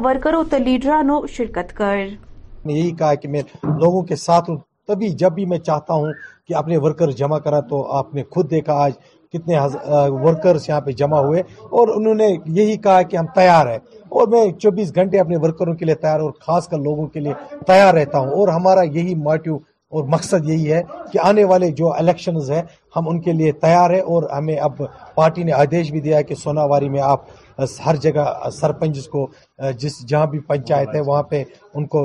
ورکرو 0.04 0.42
تو 0.50 0.58
لیڈرانو 0.64 1.20
شرکت 1.34 1.76
کر 1.76 1.98
یہی 2.66 2.90
کہا 2.98 3.14
کہ 3.14 3.28
میں 3.28 3.40
لوگوں 3.62 4.02
کے 4.04 4.16
ساتھ 4.16 4.50
ہوں 4.50 4.56
جب 5.18 5.32
بھی 5.34 5.44
میں 5.46 5.58
چاہتا 5.58 5.94
ہوں 5.94 6.12
کہ 6.48 6.54
اپنے 6.56 6.76
ورکر 6.82 7.10
جمع 7.16 7.38
کرا 7.38 7.58
تو 7.70 7.84
آپ 7.92 8.14
نے 8.14 8.22
خود 8.34 8.50
دیکھا 8.50 8.74
آج 8.82 8.92
کتنے 9.32 9.58
ورکرز 10.22 10.68
یہاں 10.68 10.80
پہ 10.80 10.92
جمع 11.00 11.18
ہوئے 11.22 11.40
اور 11.78 11.88
انہوں 11.94 12.14
نے 12.14 12.26
یہی 12.60 12.76
کہا 12.84 13.00
کہ 13.10 13.16
ہم 13.16 13.26
تیار 13.34 13.66
ہیں 13.70 13.78
اور 14.18 14.28
میں 14.28 14.44
چوبیس 14.60 14.94
گھنٹے 14.94 15.18
اپنے 15.20 15.36
ورکروں 15.42 15.74
کے 15.76 15.84
لیے 15.84 15.94
تیار 15.94 16.20
اور 16.20 16.30
خاص 16.46 16.68
کر 16.68 16.78
لوگوں 16.84 17.06
کے 17.06 17.20
لیے 17.20 17.32
تیار 17.66 17.92
رہتا 17.94 18.18
ہوں 18.18 18.30
اور 18.38 18.48
ہمارا 18.54 18.82
یہی 18.94 19.14
موٹیو 19.14 19.56
اور 19.96 20.04
مقصد 20.14 20.48
یہی 20.48 20.72
ہے 20.72 20.80
کہ 21.12 21.18
آنے 21.24 21.44
والے 21.50 21.70
جو 21.82 21.92
الیکشنز 21.96 22.50
ہیں 22.50 22.62
ہم 22.96 23.08
ان 23.08 23.20
کے 23.22 23.32
لیے 23.32 23.52
تیار 23.60 23.90
ہیں 23.90 24.00
اور 24.14 24.22
ہمیں 24.36 24.56
اب 24.56 24.82
پارٹی 25.14 25.42
نے 25.44 25.52
آدیش 25.60 25.90
بھی 25.92 26.00
دیا 26.00 26.22
کہ 26.28 26.34
سوناواری 26.42 26.88
میں 26.96 27.00
آپ 27.02 27.24
ہر 27.86 27.96
جگہ 28.02 28.24
سرپنچ 28.52 29.08
کو 29.10 29.26
جس 29.78 29.98
جہاں 30.08 30.26
بھی 30.30 30.38
پنچایت 30.48 30.94
ہے 30.94 31.00
وہاں 31.06 31.22
پہ 31.30 31.42
ان 31.74 31.86
کو 31.94 32.04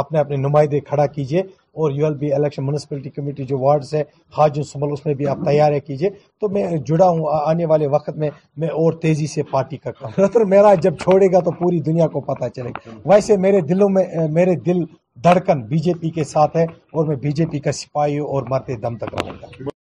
اپنے 0.00 0.18
اپنے 0.18 0.36
نمائندے 0.36 0.80
کھڑا 0.88 1.06
کیجیے 1.14 1.40
اور 1.82 1.90
U 1.94 2.04
L 2.06 2.14
B 2.18 2.32
election 2.34 2.64
municipality 2.66 3.10
committee 3.10 3.44
جو 3.46 3.58
وارڈز 3.58 3.92
ہے 3.94 4.02
حاج 4.38 4.60
سمل 4.72 4.92
اس 4.92 5.04
میں 5.06 5.14
بھی 5.14 5.26
آپ 5.28 5.44
تیار 5.46 5.72
ہے 5.72 5.80
کیجیے 5.80 6.10
تو 6.40 6.48
میں 6.56 6.66
جڑا 6.86 7.08
ہوں 7.08 7.24
آنے 7.46 7.66
والے 7.72 7.86
وقت 7.96 8.16
میں 8.22 8.30
میں 8.60 8.68
اور 8.68 8.92
تیزی 9.02 9.26
سے 9.34 9.42
پارٹی 9.50 9.76
کا 9.76 10.44
میرا 10.48 10.74
جب 10.82 10.96
چھوڑے 11.02 11.32
گا 11.32 11.40
تو 11.44 11.50
پوری 11.58 11.80
دنیا 11.90 12.08
کو 12.16 12.20
پتا 12.32 12.48
چلے 12.56 12.70
گا 12.76 12.90
ویسے 13.12 13.36
میرے 13.46 13.60
دلوں 13.72 13.88
میں 13.96 14.06
میرے 14.40 14.54
دل 14.66 14.82
دڑکن 15.24 15.62
بی 15.68 15.78
جے 15.86 15.92
پی 16.00 16.10
کے 16.10 16.24
ساتھ 16.24 16.56
ہے 16.56 16.64
اور 16.96 17.06
میں 17.06 17.16
بی 17.24 17.32
جے 17.38 17.46
پی 17.52 17.58
کا 17.60 17.72
سپاہی 17.82 18.18
اور 18.32 18.42
مرتے 18.50 18.76
دم 18.86 18.96
تک 18.98 19.14
رہوں 19.20 19.32
گا 19.42 19.78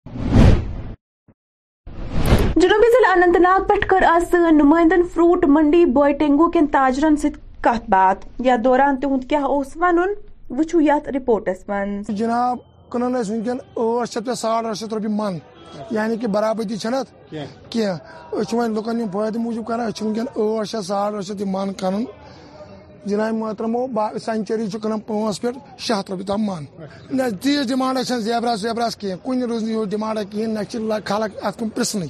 جنوبی 2.62 2.86
ضلع 2.92 3.08
اننت 3.12 3.36
ناگ 3.40 3.64
پہ 3.68 3.74
کر 3.88 4.02
نمائندن 4.56 5.02
فروٹ 5.14 5.44
منڈی 5.54 5.84
بوٹینگو 5.94 6.48
کن 6.50 6.66
تاجرن 6.76 7.16
ست 7.22 7.36
کت 7.64 7.88
بات 7.90 8.24
دوران 8.64 8.96
تہد 9.00 9.28
کیا 9.30 9.40
ون 9.80 9.98
وچو 10.58 10.80
یت 10.80 11.08
رپورٹس 11.16 11.68
من 11.68 11.92
جناب 12.08 12.58
کنانک 12.92 13.76
ٹھت 14.12 14.18
پہ 14.26 14.34
ساڑ 14.44 14.64
ار 14.64 14.72
شیت 14.80 14.94
روپیے 14.94 15.84
یعنی 15.98 16.16
کہ 16.20 16.26
برابری 16.38 16.76
چھ 16.78 16.94
ات 17.00 17.68
کی 17.70 17.86
وکن 18.76 19.06
فائدہ 19.12 19.38
موجود 19.38 19.64
کارکن 19.68 20.12
ٹھیک 20.34 20.80
ساڑ 20.86 21.14
ار 21.14 21.20
شیت 21.30 21.42
محترم 23.32 23.76
سنچری 24.24 24.68
کھانا 24.82 24.96
پانچ 25.06 25.40
پہ 25.40 25.48
روپیے 26.08 26.26
تم 26.26 26.46
مان 26.46 26.64
نیت 27.16 27.66
ڈمانڈا 27.68 28.18
زیبرا 28.18 28.54
ویبراس 28.62 28.96
کی 29.04 29.12
کن 29.24 29.42
روز 29.50 29.62
نیوت 29.62 29.88
ڈمانڈا 29.90 30.22
کہ 30.30 30.46
خلق 31.04 31.44
اتنی 31.58 32.06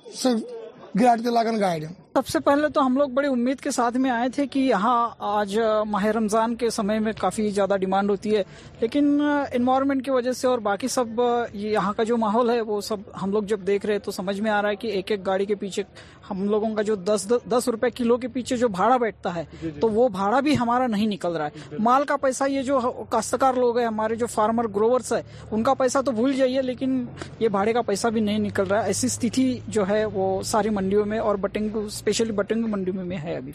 سب 2.15 2.27
سے 2.29 2.41
پہلے 2.45 2.69
تو 2.75 2.85
ہم 2.87 2.97
لوگ 2.97 3.09
بڑی 3.15 3.29
امید 3.29 3.61
کے 3.61 3.71
ساتھ 3.71 3.97
میں 3.97 4.11
آئے 4.11 4.29
تھے 4.35 4.47
کہ 4.47 4.59
یہاں 4.59 4.97
آج 5.39 5.57
ماہ 5.89 6.05
رمضان 6.17 6.55
کے 6.63 6.71
سمے 6.71 6.99
میں 7.01 7.13
کافی 7.21 7.49
زیادہ 7.51 7.77
ڈیمانڈ 7.81 8.11
ہوتی 8.11 8.37
ہے 8.37 8.43
لیکن 8.81 9.21
انوائرمنٹ 9.21 10.05
کی 10.05 10.11
وجہ 10.11 10.33
سے 10.41 10.47
اور 10.49 10.59
باقی 10.69 10.89
سب 10.97 11.21
یہاں 11.63 11.93
کا 11.97 12.03
جو 12.11 12.17
ماحول 12.27 12.51
ہے 12.51 12.61
وہ 12.71 12.81
سب 12.91 13.01
ہم 13.23 13.33
لوگ 13.33 13.43
جب 13.53 13.67
دیکھ 13.67 13.87
رہے 13.87 13.99
تو 14.07 14.11
سمجھ 14.21 14.41
میں 14.41 14.51
آ 14.51 14.61
رہا 14.63 14.71
ہے 14.71 14.77
کہ 14.85 14.89
ایک 14.99 15.11
ایک 15.11 15.27
گاڑی 15.27 15.45
کے 15.47 15.55
پیچھے 15.65 15.83
ہم 16.31 16.43
لوگوں 16.49 16.75
کا 16.75 16.83
جو 16.89 16.95
دس 17.07 17.27
دس 17.51 17.69
روپے 17.73 17.89
کلو 17.95 18.17
کے 18.25 18.29
پیچھے 18.35 18.57
جو 18.57 18.69
بھاڑا 18.75 18.97
بیٹھتا 19.05 19.35
ہے 19.35 19.45
جی، 19.63 19.71
جی۔ 19.71 19.81
تو 19.81 19.89
وہ 19.93 20.09
بھاڑا 20.19 20.39
بھی 20.47 20.57
ہمارا 20.61 20.87
نہیں 20.87 21.07
نکل 21.07 21.37
رہا 21.37 21.47
ہے 21.47 21.77
مال 21.89 22.05
کا 22.09 22.17
پیسہ 22.25 22.45
یہ 22.51 22.63
جو 22.69 22.79
کاشتکار 23.11 23.55
لوگ 23.63 23.79
ہیں 23.79 23.87
ہمارے 23.87 24.15
جو 24.23 24.27
فارمر 24.35 24.67
گروورس 24.77 25.13
ہے 25.13 25.21
ان 25.51 25.63
کا 25.63 25.75
پیسہ 25.83 26.03
تو 26.07 26.13
بھول 26.21 26.37
جائیے 26.37 26.63
لیکن 26.63 27.05
یہ 27.39 27.49
بھاڑے 27.57 27.73
کا 27.73 27.83
پیسہ 27.91 28.09
بھی 28.15 28.21
نہیں 28.29 28.39
نکل 28.49 28.67
رہا 28.71 28.81
ہے 28.83 28.87
ایسی 28.95 29.07
استھتی 29.07 29.49
جو 29.77 29.89
ہے 29.89 30.05
وہ 30.13 30.31
ساری 30.53 30.71
منڈیوں 30.81 31.05
میں 31.13 31.19
اور 31.27 31.35
بٹنگو 31.47 31.81
اسپیشلی 31.87 32.33
بٹنگو 32.43 32.69
منڈیوں 32.77 33.05
میں 33.05 33.17
ہے 33.25 33.37
ابھی 33.37 33.53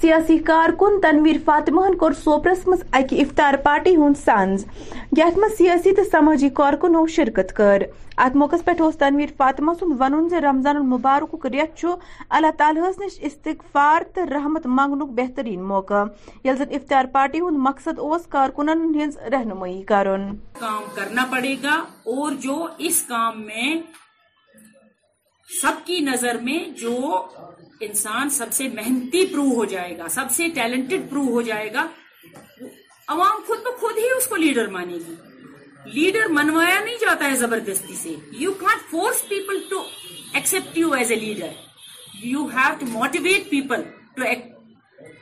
سیاسی 0.00 0.36
کارکن 0.46 1.00
تنویر 1.00 1.36
فاطمہ 1.44 1.80
کور 2.00 2.12
سوپرس 2.24 2.66
مز 2.66 2.82
اکہ 2.98 3.16
افطار 3.22 3.54
پارٹی 3.64 3.94
ہند 3.96 4.16
سنز 4.24 4.64
یت 5.16 5.38
مز 5.38 5.56
سیاسی 5.58 5.94
تو 5.94 6.02
سماجی 6.12 6.48
کارکنو 6.60 7.04
شرکت 7.16 7.52
کر 7.56 7.82
ات 8.24 8.36
موقع 8.42 8.56
پہ 8.64 8.70
اس 8.82 8.96
تنویر 8.98 9.32
فاطمہ 9.38 9.72
سن 9.80 9.92
ون 10.00 10.28
كے 10.28 10.40
رمضان 10.40 10.76
ریت 11.52 11.76
چھ 11.80 12.20
اللہ 12.38 12.56
تعالی 12.58 12.80
ہس 12.88 12.98
نش 13.00 13.18
استغفار 13.30 14.02
تو 14.14 14.24
رحمت 14.34 14.66
منگن 14.78 15.04
بہترین 15.20 15.62
موقع 15.74 16.02
یل 16.44 16.56
زن 16.58 16.74
افطار 16.80 17.04
پارٹی 17.12 17.40
ہند 17.48 17.58
مقصد 17.68 17.98
اس 18.10 18.28
ہز 18.34 19.16
رہنمائی 19.32 19.80
کرن 19.92 20.28
کام 20.60 20.82
کرنا 20.94 21.24
پڑے 21.30 21.54
گا 21.62 21.76
اور 22.16 22.42
جو 22.46 22.66
کی 25.84 25.98
نظر 26.10 26.36
میں 26.42 26.58
انسان 27.84 28.28
سب 28.30 28.52
سے 28.52 28.66
محنتی 28.74 29.24
پروو 29.32 29.54
ہو 29.56 29.64
جائے 29.68 29.96
گا 29.98 30.08
سب 30.14 30.30
سے 30.36 30.48
ٹیلنٹڈ 30.54 31.08
پروو 31.10 31.30
ہو 31.34 31.42
جائے 31.42 31.72
گا 31.74 31.86
عوام 33.14 33.40
خود 33.46 33.58
بخود 33.66 33.98
ہی 33.98 34.10
اس 34.16 34.26
کو 34.28 34.36
لیڈر 34.36 34.66
مانے 34.76 34.98
گی 35.06 35.14
لیڈر 35.94 36.26
منوایا 36.32 36.78
نہیں 36.84 36.96
جاتا 37.00 37.30
ہے 37.30 37.36
زبردستی 37.36 37.94
سے 38.02 38.14
you 38.40 38.52
can't 38.60 38.90
force 38.90 39.28
people 39.28 39.60
to 39.70 39.82
accept 40.38 40.76
you 40.78 40.90
as 40.98 41.12
a 41.12 41.16
leader 41.20 42.20
you 42.32 42.44
have 42.56 42.74
to 42.80 42.86
motivate 42.92 43.48
people 43.50 43.82
to 44.16 44.24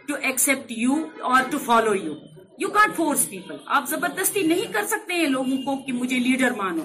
to 0.08 0.14
accept 0.28 0.72
you 0.78 0.96
or 1.30 1.50
to 1.50 1.58
follow 1.66 1.94
you 2.02 2.14
you 2.60 2.68
can't 2.78 2.96
force 2.96 3.28
people 3.30 3.56
آپ 3.76 3.88
زبردستی 3.88 4.42
نہیں 4.52 4.72
کر 4.72 4.86
سکتے 4.96 5.14
ہیں 5.20 5.26
لوگوں 5.38 5.62
کو 5.64 5.76
کہ 5.86 5.92
مجھے 6.02 6.18
لیڈر 6.28 6.54
مانو 6.62 6.84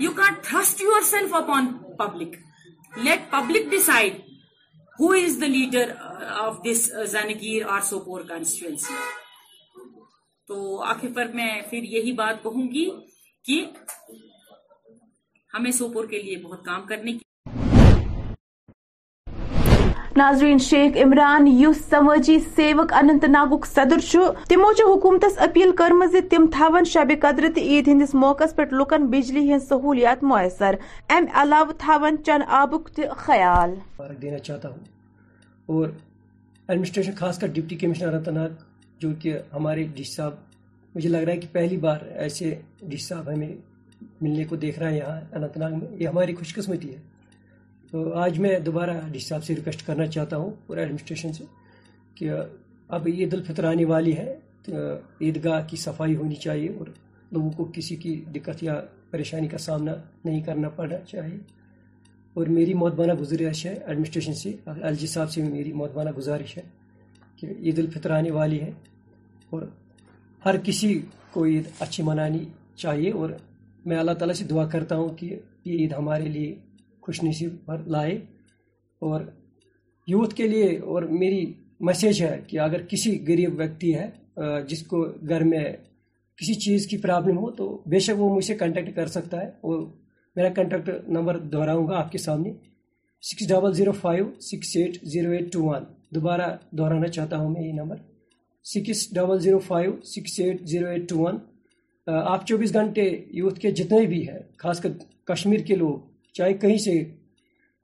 you 0.00 0.10
can't 0.16 0.44
trust 0.50 0.82
yourself 1.10 1.34
upon 1.42 1.76
public 1.98 2.36
let 3.04 3.30
public 3.30 3.70
decide 3.70 4.28
who 5.00 5.08
is 5.12 5.38
the 5.42 5.48
leader 5.48 5.84
uh, 5.98 6.48
of 6.48 6.62
this 6.62 6.90
uh, 6.92 7.06
Zanagir 7.12 7.64
or 7.74 7.80
Sopor 7.90 8.20
constituency? 8.32 8.98
تو 10.48 10.56
آخر 10.82 11.08
پر 11.16 11.24
میں 11.34 11.50
پھر 11.70 11.82
یہی 11.96 12.12
بات 12.20 12.42
کہوں 12.42 12.62
گی 12.72 12.84
کہ 13.46 13.58
ہمیں 15.54 15.70
سوپور 15.72 16.04
کے 16.10 16.18
لیے 16.22 16.36
بہت 16.46 16.64
کام 16.64 16.86
کرنے 16.86 17.12
کی 17.12 17.22
ناظرین 20.20 20.58
شیخ 20.62 20.96
عمران 21.02 21.46
یس 21.46 21.76
سماجی 21.90 22.34
سیوک 22.54 22.92
اننت 22.98 23.24
ناگ 23.28 23.64
صدر 23.66 24.00
تمو 24.48 24.70
حکومتس 24.88 25.38
اپیل 25.46 25.70
کرم 25.78 26.02
تم 26.30 26.46
تا 26.56 26.68
قدر 27.22 27.44
تو 27.54 27.60
عید 27.60 27.88
ہندس 27.88 28.12
موقع 28.22 28.44
پہ 28.56 28.62
لکن 28.74 29.06
بجلی 29.10 29.40
ہن 29.52 29.58
سہولیات 29.68 30.22
میسر 30.30 30.74
ام 31.16 31.28
تھون 31.84 32.16
چن 32.26 32.42
آبک 32.60 32.90
تیال 32.96 33.74
دینا 34.22 34.38
چاہتا 34.38 34.68
ہوں 34.68 34.82
اور 35.78 35.86
ایڈمنسٹریشن 35.88 37.14
خاص 37.20 37.38
کر 37.44 37.54
ڈپٹی 37.54 37.76
کمشنر 37.84 38.30
ناگ 38.30 38.58
جو 39.04 39.10
کہ 39.22 39.36
ہمارے 39.52 39.82
ڈی 39.94 40.04
سی 40.04 40.12
صاحب 40.14 40.34
مجھے 40.94 41.08
لگ 41.08 41.22
رہا 41.26 41.32
ہے 41.32 41.36
کہ 41.44 41.48
پہلی 41.52 41.76
بار 41.86 42.04
ایسے 42.26 42.54
ڈی 42.82 42.96
سی 42.96 43.06
صاحب 43.06 43.32
ہمیں 43.32 43.48
ملنے 44.20 44.44
کو 44.50 44.56
دیکھ 44.66 44.78
رہے 44.78 45.00
ناگ 45.46 45.58
میں 45.70 45.88
یہ 46.02 46.06
ہماری 46.08 46.34
خوش 46.42 46.54
قسمتی 46.56 46.94
ہے 46.94 46.98
تو 47.90 48.10
آج 48.24 48.38
میں 48.40 48.58
دوبارہ 48.66 48.92
ڈی 49.12 49.18
صاحب 49.18 49.44
سے 49.44 49.54
ریکویسٹ 49.54 49.86
کرنا 49.86 50.06
چاہتا 50.16 50.36
ہوں 50.38 50.50
پورا 50.66 50.80
ایڈمنسٹریشن 50.80 51.32
سے 51.32 51.44
کہ 52.18 52.30
اب 52.94 53.06
عید 53.14 53.32
الفطر 53.34 53.64
آنے 53.70 53.84
والی 53.92 54.16
ہے 54.16 54.34
تو 54.64 54.72
عیدگاہ 55.26 55.66
کی 55.68 55.76
صفائی 55.86 56.14
ہونی 56.16 56.34
چاہیے 56.44 56.68
اور 56.78 56.86
لوگوں 57.32 57.50
کو 57.56 57.64
کسی 57.74 57.96
کی 58.04 58.14
دقت 58.36 58.62
یا 58.62 58.80
پریشانی 59.10 59.48
کا 59.54 59.58
سامنا 59.66 59.94
نہیں 60.24 60.40
کرنا 60.46 60.68
پڑنا 60.76 60.98
چاہیے 61.10 61.36
اور 62.36 62.46
میری 62.56 62.74
موتبانہ 62.82 63.12
گزارش 63.20 63.64
ہے 63.66 63.74
ایڈمنسٹریشن 63.74 64.34
سے 64.42 64.52
ایل 64.82 64.94
جی 65.00 65.06
صاحب 65.16 65.30
سے 65.30 65.40
بھی 65.40 65.50
میری 65.52 65.72
موتبانہ 65.82 66.10
گزارش 66.18 66.56
ہے 66.58 66.62
کہ 67.40 67.52
عید 67.60 67.78
الفطر 67.78 68.10
آنے 68.18 68.30
والی 68.38 68.60
ہے 68.60 68.70
اور 69.50 69.62
ہر 70.44 70.56
کسی 70.64 70.98
کو 71.32 71.44
عید 71.44 71.64
اچھی 71.84 72.04
منانی 72.06 72.44
چاہیے 72.82 73.10
اور 73.20 73.30
میں 73.88 73.96
اللہ 73.98 74.12
تعالیٰ 74.18 74.34
سے 74.36 74.44
دعا 74.50 74.66
کرتا 74.74 74.96
ہوں 74.98 75.08
کہ 75.18 75.26
یہ 75.64 75.78
عید 75.78 75.92
ہمارے 75.98 76.28
لیے 76.36 76.54
خوش 77.04 77.22
نصیب 77.24 77.52
پر 77.66 77.80
لائے 77.92 78.14
اور 79.08 79.20
یوتھ 80.12 80.34
کے 80.34 80.46
لیے 80.48 80.78
اور 80.90 81.02
میری 81.20 81.44
میسیج 81.88 82.22
ہے 82.22 82.36
کہ 82.48 82.58
اگر 82.60 82.82
کسی 82.88 83.12
غریب 83.28 83.58
ویکتی 83.58 83.94
ہے 83.96 84.08
جس 84.68 84.82
کو 84.86 85.02
گھر 85.28 85.44
میں 85.52 85.64
کسی 86.40 86.54
چیز 86.64 86.86
کی 86.86 86.96
پرابلم 86.98 87.38
ہو 87.38 87.50
تو 87.56 87.64
بے 87.92 87.98
شک 88.06 88.20
وہ 88.20 88.34
مجھ 88.34 88.44
سے 88.44 88.54
کانٹیکٹ 88.62 88.94
کر 88.96 89.06
سکتا 89.16 89.40
ہے 89.40 89.46
اور 89.68 89.80
میرا 90.36 90.48
کانٹیکٹ 90.56 91.08
نمبر 91.16 91.36
دہراؤں 91.52 91.86
گا 91.88 91.96
آپ 91.98 92.12
کے 92.12 92.18
سامنے 92.18 92.52
six 93.30 93.48
double 93.48 93.72
zero 93.74 93.92
five 94.02 94.26
six 94.50 94.76
eight 94.76 94.96
zero 95.12 95.30
eight 95.30 95.52
two 95.52 95.62
one 95.64 95.84
دوبارہ 96.14 96.48
دہرانا 96.78 97.08
چاہتا 97.16 97.36
ہوں 97.38 97.50
میں 97.54 97.62
یہ 97.62 97.72
number 97.80 97.96
six 98.74 99.06
double 99.14 99.40
zero 99.40 99.58
five 99.68 99.92
six 100.14 100.38
eight 100.44 100.64
zero 100.70 100.88
eight 100.90 101.08
two 101.08 101.18
one 101.18 101.38
آپ 102.16 102.46
چوبیس 102.46 102.72
گھنٹے 102.74 103.02
یوتھ 103.40 103.60
کے 103.60 103.70
جتنے 103.80 104.06
بھی 104.12 104.26
ہیں 104.28 104.38
خاص 104.62 104.80
کر 104.80 104.90
کشمیر 105.32 105.60
کے 105.66 105.74
لوگ 105.76 105.98
چاہے 106.36 106.52
کہیں 106.64 106.76
سے 106.84 106.92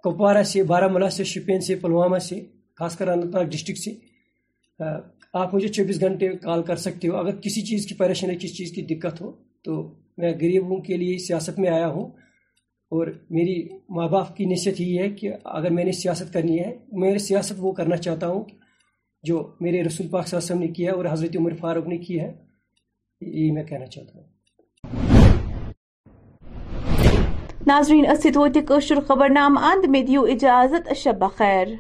کپوارہ 0.05 0.43
سے 0.53 0.63
بارہ 0.73 0.89
ملا 0.93 1.09
سے 1.19 1.25
شپین 1.33 1.61
سے 1.69 1.75
پلوامہ 1.83 2.19
سے 2.29 2.41
خاص 2.79 2.97
کر 2.99 3.09
اننت 3.09 3.35
ناگ 3.35 3.45
ڈسٹرکٹ 3.51 3.79
سے 3.79 3.91
آپ 5.43 5.55
مجھے 5.55 5.69
چوبیس 5.77 6.01
گھنٹے 6.07 6.29
کال 6.45 6.63
کر 6.69 6.77
سکتے 6.87 7.09
ہو 7.09 7.17
اگر 7.17 7.37
کسی 7.45 7.61
چیز 7.67 7.87
کی 7.87 7.95
پریشانی 7.95 8.35
کسی 8.41 8.55
چیز 8.57 8.73
کی 8.75 8.83
دقت 8.95 9.21
ہو 9.21 9.31
تو 9.65 9.81
میں 10.21 10.33
غریبوں 10.41 10.81
کے 10.83 10.97
لیے 10.97 11.17
سیاست 11.27 11.59
میں 11.61 11.71
آیا 11.71 11.89
ہوں 11.97 12.07
اور 12.97 13.07
میری 13.37 13.57
ماں 13.97 14.07
باپ 14.09 14.37
کی 14.37 14.45
نصیحت 14.53 14.81
یہ 14.81 15.03
ہے 15.03 15.09
کہ 15.21 15.31
اگر 15.59 15.71
میں 15.79 15.85
نے 15.85 15.93
سیاست 16.03 16.33
کرنی 16.33 16.59
ہے 16.61 16.71
میں 17.03 17.17
سیاست 17.27 17.55
وہ 17.65 17.73
کرنا 17.81 17.97
چاہتا 18.07 18.27
ہوں 18.35 18.45
جو 19.31 19.43
میرے 19.61 19.83
رسول 19.85 20.07
پاک 20.11 20.25
علیہ 20.25 20.37
وسلم 20.37 20.61
نے 20.61 20.69
کیا 20.79 20.93
اور 20.93 21.05
حضرت 21.13 21.37
عمر 21.39 21.55
فاروق 21.61 21.87
نے 21.93 21.99
کی 22.07 22.21
ہے 22.21 22.33
یہی 23.33 23.51
میں 23.55 23.65
کہنا 23.71 23.87
چاہتا 23.97 24.19
ہوں 24.19 24.35
ناظرین 27.69 28.07
اث 28.11 28.21
ست 28.27 28.37
ویت 28.37 28.59
کوشر 28.69 29.01
خبر 29.09 29.29
نام 29.31 29.57
اند 29.71 29.85
میں 29.91 30.03
دیو 30.07 30.23
اجازت 30.35 30.93
شب 31.03 31.19
بخیر 31.21 31.75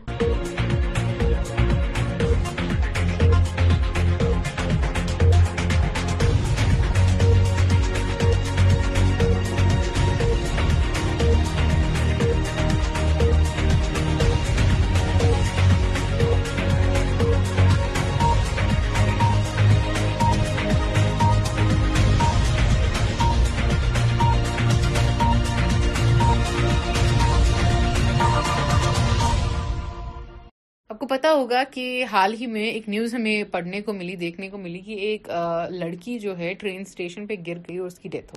ہوگا 31.36 31.62
کہ 31.70 31.86
حال 32.12 32.34
ہی 32.40 32.46
میں 32.56 32.62
ایک 32.70 32.88
نیوز 32.88 33.14
ہمیں 33.14 33.42
پڑھنے 33.52 33.80
کو 33.86 33.92
ملی 33.92 34.14
دیکھنے 34.26 34.48
کو 34.50 34.58
ملی 34.58 34.78
کہ 34.86 34.92
ایک 35.08 35.28
لڑکی 35.70 36.18
جو 36.18 36.36
ہے 36.38 36.52
ٹرین 36.60 36.80
اسٹیشن 36.80 37.26
پہ 37.26 37.34
گر 37.46 37.58
گئی 37.68 37.76
اور 37.78 37.86
اس 37.88 37.98
کی 37.98 38.08
ڈیتھ 38.14 38.34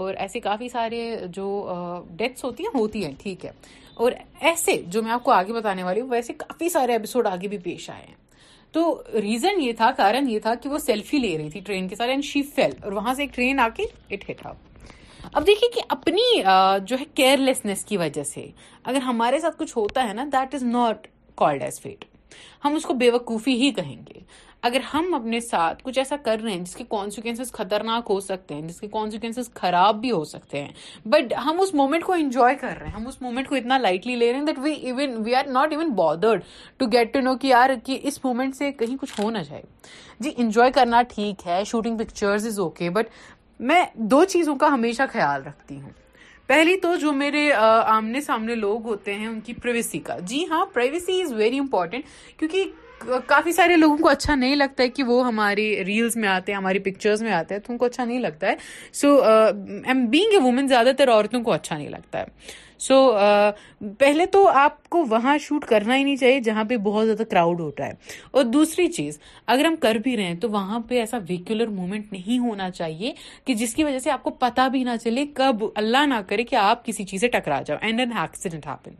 اور 0.00 0.14
ایسے 0.22 0.40
کافی 0.40 0.68
سارے 0.68 1.00
جو 1.36 1.42
ہوتی 2.44 2.64
ہیں 2.64 2.72
ہوتی 2.78 3.04
ہیں 3.04 3.12
ٹھیک 3.22 3.44
ہے 3.44 3.50
اور 4.04 4.12
ایسے 4.48 4.76
جو 4.94 5.02
میں 5.02 5.12
آپ 5.12 5.22
کو 5.24 5.30
آگے 5.32 5.52
بتانے 5.52 5.82
والی 5.84 6.00
ہوں 6.00 6.08
ویسے 6.10 6.32
کافی 6.38 6.68
سارے 6.76 6.92
ایپیسوڈ 6.92 7.26
آگے 7.26 7.48
بھی 7.54 7.58
پیش 7.68 7.88
آئے 7.90 8.04
ہیں 8.08 8.14
تو 8.72 8.82
ریزن 9.22 9.60
یہ 9.62 9.72
تھا 9.76 9.90
کارن 9.96 10.28
یہ 10.30 10.38
تھا 10.46 10.54
کہ 10.62 10.68
وہ 10.68 10.78
سیلفی 10.86 11.18
لے 11.18 11.36
رہی 11.38 11.50
تھی 11.50 11.60
ٹرین 11.66 11.88
کے 11.88 11.96
سارے 11.96 12.66
اور 12.72 12.92
وہاں 12.98 13.14
سے 13.14 13.22
ایک 13.22 13.34
ٹرین 13.34 13.60
آ 13.60 13.68
کے 13.76 13.84
اٹ 14.10 14.28
ہٹاؤ 14.30 14.52
اب 15.34 15.46
دیکھیے 15.46 15.70
کہ 15.74 15.80
اپنی 15.98 16.40
جو 16.86 16.96
ہے 17.00 17.04
کیئر 17.14 17.36
لیسنیس 17.48 17.84
کی 17.88 17.96
وجہ 18.02 18.22
سے 18.34 18.46
اگر 18.82 19.00
ہمارے 19.10 19.38
ساتھ 19.40 19.58
کچھ 19.58 19.76
ہوتا 19.78 20.08
ہے 20.08 20.14
نا 20.14 20.24
that 20.32 20.54
is 20.54 20.62
not 20.76 21.06
called 21.36 21.62
as 21.62 21.80
fate 21.80 22.04
ہم 22.64 22.74
اس 22.74 22.82
کو 22.86 22.94
بے 22.94 23.10
وقوفی 23.10 23.54
ہی 23.62 23.70
کہیں 23.76 23.96
گے 24.08 24.18
اگر 24.68 24.80
ہم 24.92 25.14
اپنے 25.14 25.38
ساتھ 25.40 25.82
کچھ 25.82 25.98
ایسا 25.98 26.16
کر 26.24 26.40
رہے 26.42 26.52
ہیں 26.52 26.60
جس 26.64 26.74
کے 26.76 26.84
کانسیکوینسز 26.88 27.52
خطرناک 27.52 28.06
ہو 28.10 28.18
سکتے 28.20 28.54
ہیں 28.54 28.62
جس 28.62 28.80
کے 28.80 28.88
کانسیکوینسز 28.92 29.48
خراب 29.60 30.00
بھی 30.00 30.10
ہو 30.10 30.22
سکتے 30.32 30.60
ہیں 30.62 31.08
بٹ 31.12 31.32
ہم 31.44 31.60
اس 31.60 31.72
مومنٹ 31.74 32.04
کو 32.04 32.12
انجوائے 32.12 32.54
کر 32.60 32.76
رہے 32.80 32.86
ہیں 32.86 32.94
ہم 32.94 33.06
اس 33.08 33.20
مومنٹ 33.22 33.48
کو 33.48 33.54
اتنا 33.56 33.78
لائٹلی 33.78 34.16
لے 34.16 34.30
رہے 34.32 34.38
ہیں 34.38 34.46
that 34.46 34.58
we 34.62 34.72
even 34.72 35.16
we 35.26 35.34
are 35.34 35.48
not 35.52 35.72
even 35.72 35.90
bothered 35.98 36.42
to 36.78 36.86
get 36.92 37.12
to 37.14 37.20
know 37.20 37.34
کہ 37.40 37.46
یار 37.48 37.70
کہ 37.86 37.98
اس 38.08 38.24
مومنٹ 38.24 38.56
سے 38.56 38.70
کہیں 38.72 38.96
کچھ 39.00 39.20
ہو 39.20 39.30
نہ 39.30 39.38
جائے 39.48 39.62
جی 40.20 40.30
انجوائے 40.36 40.70
کرنا 40.78 41.02
ٹھیک 41.14 41.46
ہے 41.46 41.62
shooting 41.72 41.96
pictures 42.04 42.46
is 42.46 42.58
okay 42.66 42.90
but 43.00 43.08
میں 43.72 43.84
دو 44.10 44.22
چیزوں 44.24 44.56
کا 44.56 44.68
ہمیشہ 44.74 45.02
خیال 45.12 45.42
رکھتی 45.46 45.80
ہوں 45.80 45.90
پہلی 46.50 46.74
تو 46.82 46.94
جو 47.00 47.10
میرے 47.12 47.42
آمنے 47.56 48.20
سامنے 48.20 48.54
لوگ 48.54 48.86
ہوتے 48.86 49.12
ہیں 49.14 49.26
ان 49.26 49.38
کی 49.46 49.52
پرائیویسی 49.62 49.98
کا 50.06 50.16
جی 50.26 50.42
ہاں 50.50 50.64
پرائیویسی 50.74 51.20
از 51.22 51.32
ویری 51.32 51.58
امپورٹینٹ 51.58 52.04
کیونکہ 52.38 53.18
کافی 53.26 53.52
سارے 53.58 53.76
لوگوں 53.76 53.96
کو 53.98 54.08
اچھا 54.08 54.34
نہیں 54.34 54.56
لگتا 54.56 54.82
ہے 54.82 54.88
کہ 54.96 55.02
وہ 55.10 55.24
ہماری 55.26 55.64
ریلز 55.86 56.16
میں 56.24 56.28
آتے 56.28 56.52
ہیں 56.52 56.56
ہماری 56.58 56.78
پکچرز 56.90 57.22
میں 57.22 57.32
آتے 57.32 57.54
ہیں 57.54 57.60
تو 57.66 57.72
ان 57.72 57.78
کو 57.78 57.84
اچھا 57.86 58.04
نہیں 58.04 58.18
لگتا 58.20 58.46
ہے 58.48 58.54
so 59.02 59.14
I'm 59.22 60.04
being 60.16 60.32
a 60.32 60.38
woman 60.44 60.68
زیادہ 60.68 60.92
تر 60.98 61.10
عورتوں 61.12 61.42
کو 61.44 61.52
اچھا 61.52 61.76
نہیں 61.76 61.88
لگتا 61.88 62.20
ہے 62.20 62.58
سو 62.84 62.96
uh, 63.18 63.50
پہلے 63.98 64.24
تو 64.32 64.46
آپ 64.58 64.88
کو 64.90 65.04
وہاں 65.08 65.36
شوٹ 65.46 65.64
کرنا 65.68 65.96
ہی 65.96 66.02
نہیں 66.04 66.16
چاہیے 66.16 66.38
جہاں 66.44 66.62
پہ 66.68 66.76
بہت 66.84 67.06
زیادہ 67.06 67.22
کراؤڈ 67.30 67.60
ہوتا 67.60 67.86
ہے 67.86 67.92
اور 68.30 68.44
دوسری 68.52 68.86
چیز 68.92 69.18
اگر 69.54 69.64
ہم 69.64 69.74
کر 69.80 69.94
بھی 70.04 70.16
رہے 70.16 70.24
ہیں 70.26 70.34
تو 70.40 70.50
وہاں 70.50 70.78
پہ 70.88 70.98
ایسا 71.00 71.18
ویکولر 71.28 71.68
مومنٹ 71.80 72.12
نہیں 72.12 72.38
ہونا 72.48 72.68
چاہیے 72.70 73.12
کہ 73.46 73.54
جس 73.62 73.74
کی 73.74 73.84
وجہ 73.84 73.98
سے 74.04 74.10
آپ 74.10 74.22
کو 74.22 74.30
پتا 74.44 74.66
بھی 74.76 74.82
نہ 74.84 74.94
چلے 75.02 75.24
کب 75.34 75.64
اللہ 75.82 76.06
نہ 76.14 76.20
کرے 76.28 76.44
کہ 76.52 76.56
آپ 76.60 76.84
کسی 76.84 77.04
چیز 77.10 77.20
سے 77.20 77.28
ٹکرا 77.34 77.60
جاؤ 77.66 77.76
اینڈ 77.80 78.00
این 78.00 78.12
ایکسیڈنٹ 78.20 78.66
ہاپن 78.66 78.94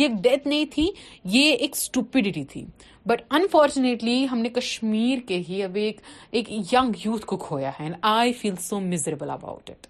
یہ 0.00 0.08
ڈیتھ 0.24 0.46
نہیں 0.48 0.64
تھی 0.74 0.88
یہ 1.36 1.50
ایک 1.52 1.74
اسٹوپیڈیٹی 1.76 2.44
تھی 2.52 2.64
بٹ 3.06 3.22
انفارچونیٹلی 3.38 4.26
ہم 4.32 4.38
نے 4.38 4.48
کشمیر 4.60 5.26
کے 5.28 5.40
ہی 5.48 5.62
اب 5.62 5.76
ایک 5.82 6.00
ایک 6.30 6.52
یگ 6.72 6.92
یوتھ 7.04 7.26
کو 7.26 7.36
کھویا 7.48 7.70
ہے 7.80 7.82
and 7.84 7.96
I 8.16 8.32
feel 8.40 8.56
so 8.68 8.80
about 9.30 9.70
it 9.70 9.86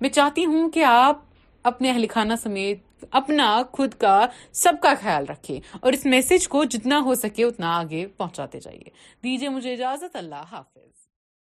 میں 0.00 0.08
چاہتی 0.18 0.44
ہوں 0.46 0.70
کہ 0.74 0.84
آپ 0.84 1.30
اپنے 1.70 1.90
اہل 1.90 2.06
خانہ 2.10 2.32
سمیت 2.42 3.04
اپنا 3.20 3.46
خود 3.72 3.94
کا 4.00 4.18
سب 4.62 4.72
کا 4.82 4.92
خیال 5.00 5.24
رکھیں 5.28 5.58
اور 5.80 5.92
اس 5.92 6.04
میسج 6.06 6.48
کو 6.54 6.64
جتنا 6.74 7.00
ہو 7.04 7.14
سکے 7.22 7.44
اتنا 7.44 7.76
آگے 7.78 8.06
پہنچاتے 8.16 8.60
جائیے 8.62 8.90
دیجیے 9.24 9.48
مجھے 9.48 9.72
اجازت 9.72 10.16
اللہ 10.24 10.44
حافظ 10.52 11.01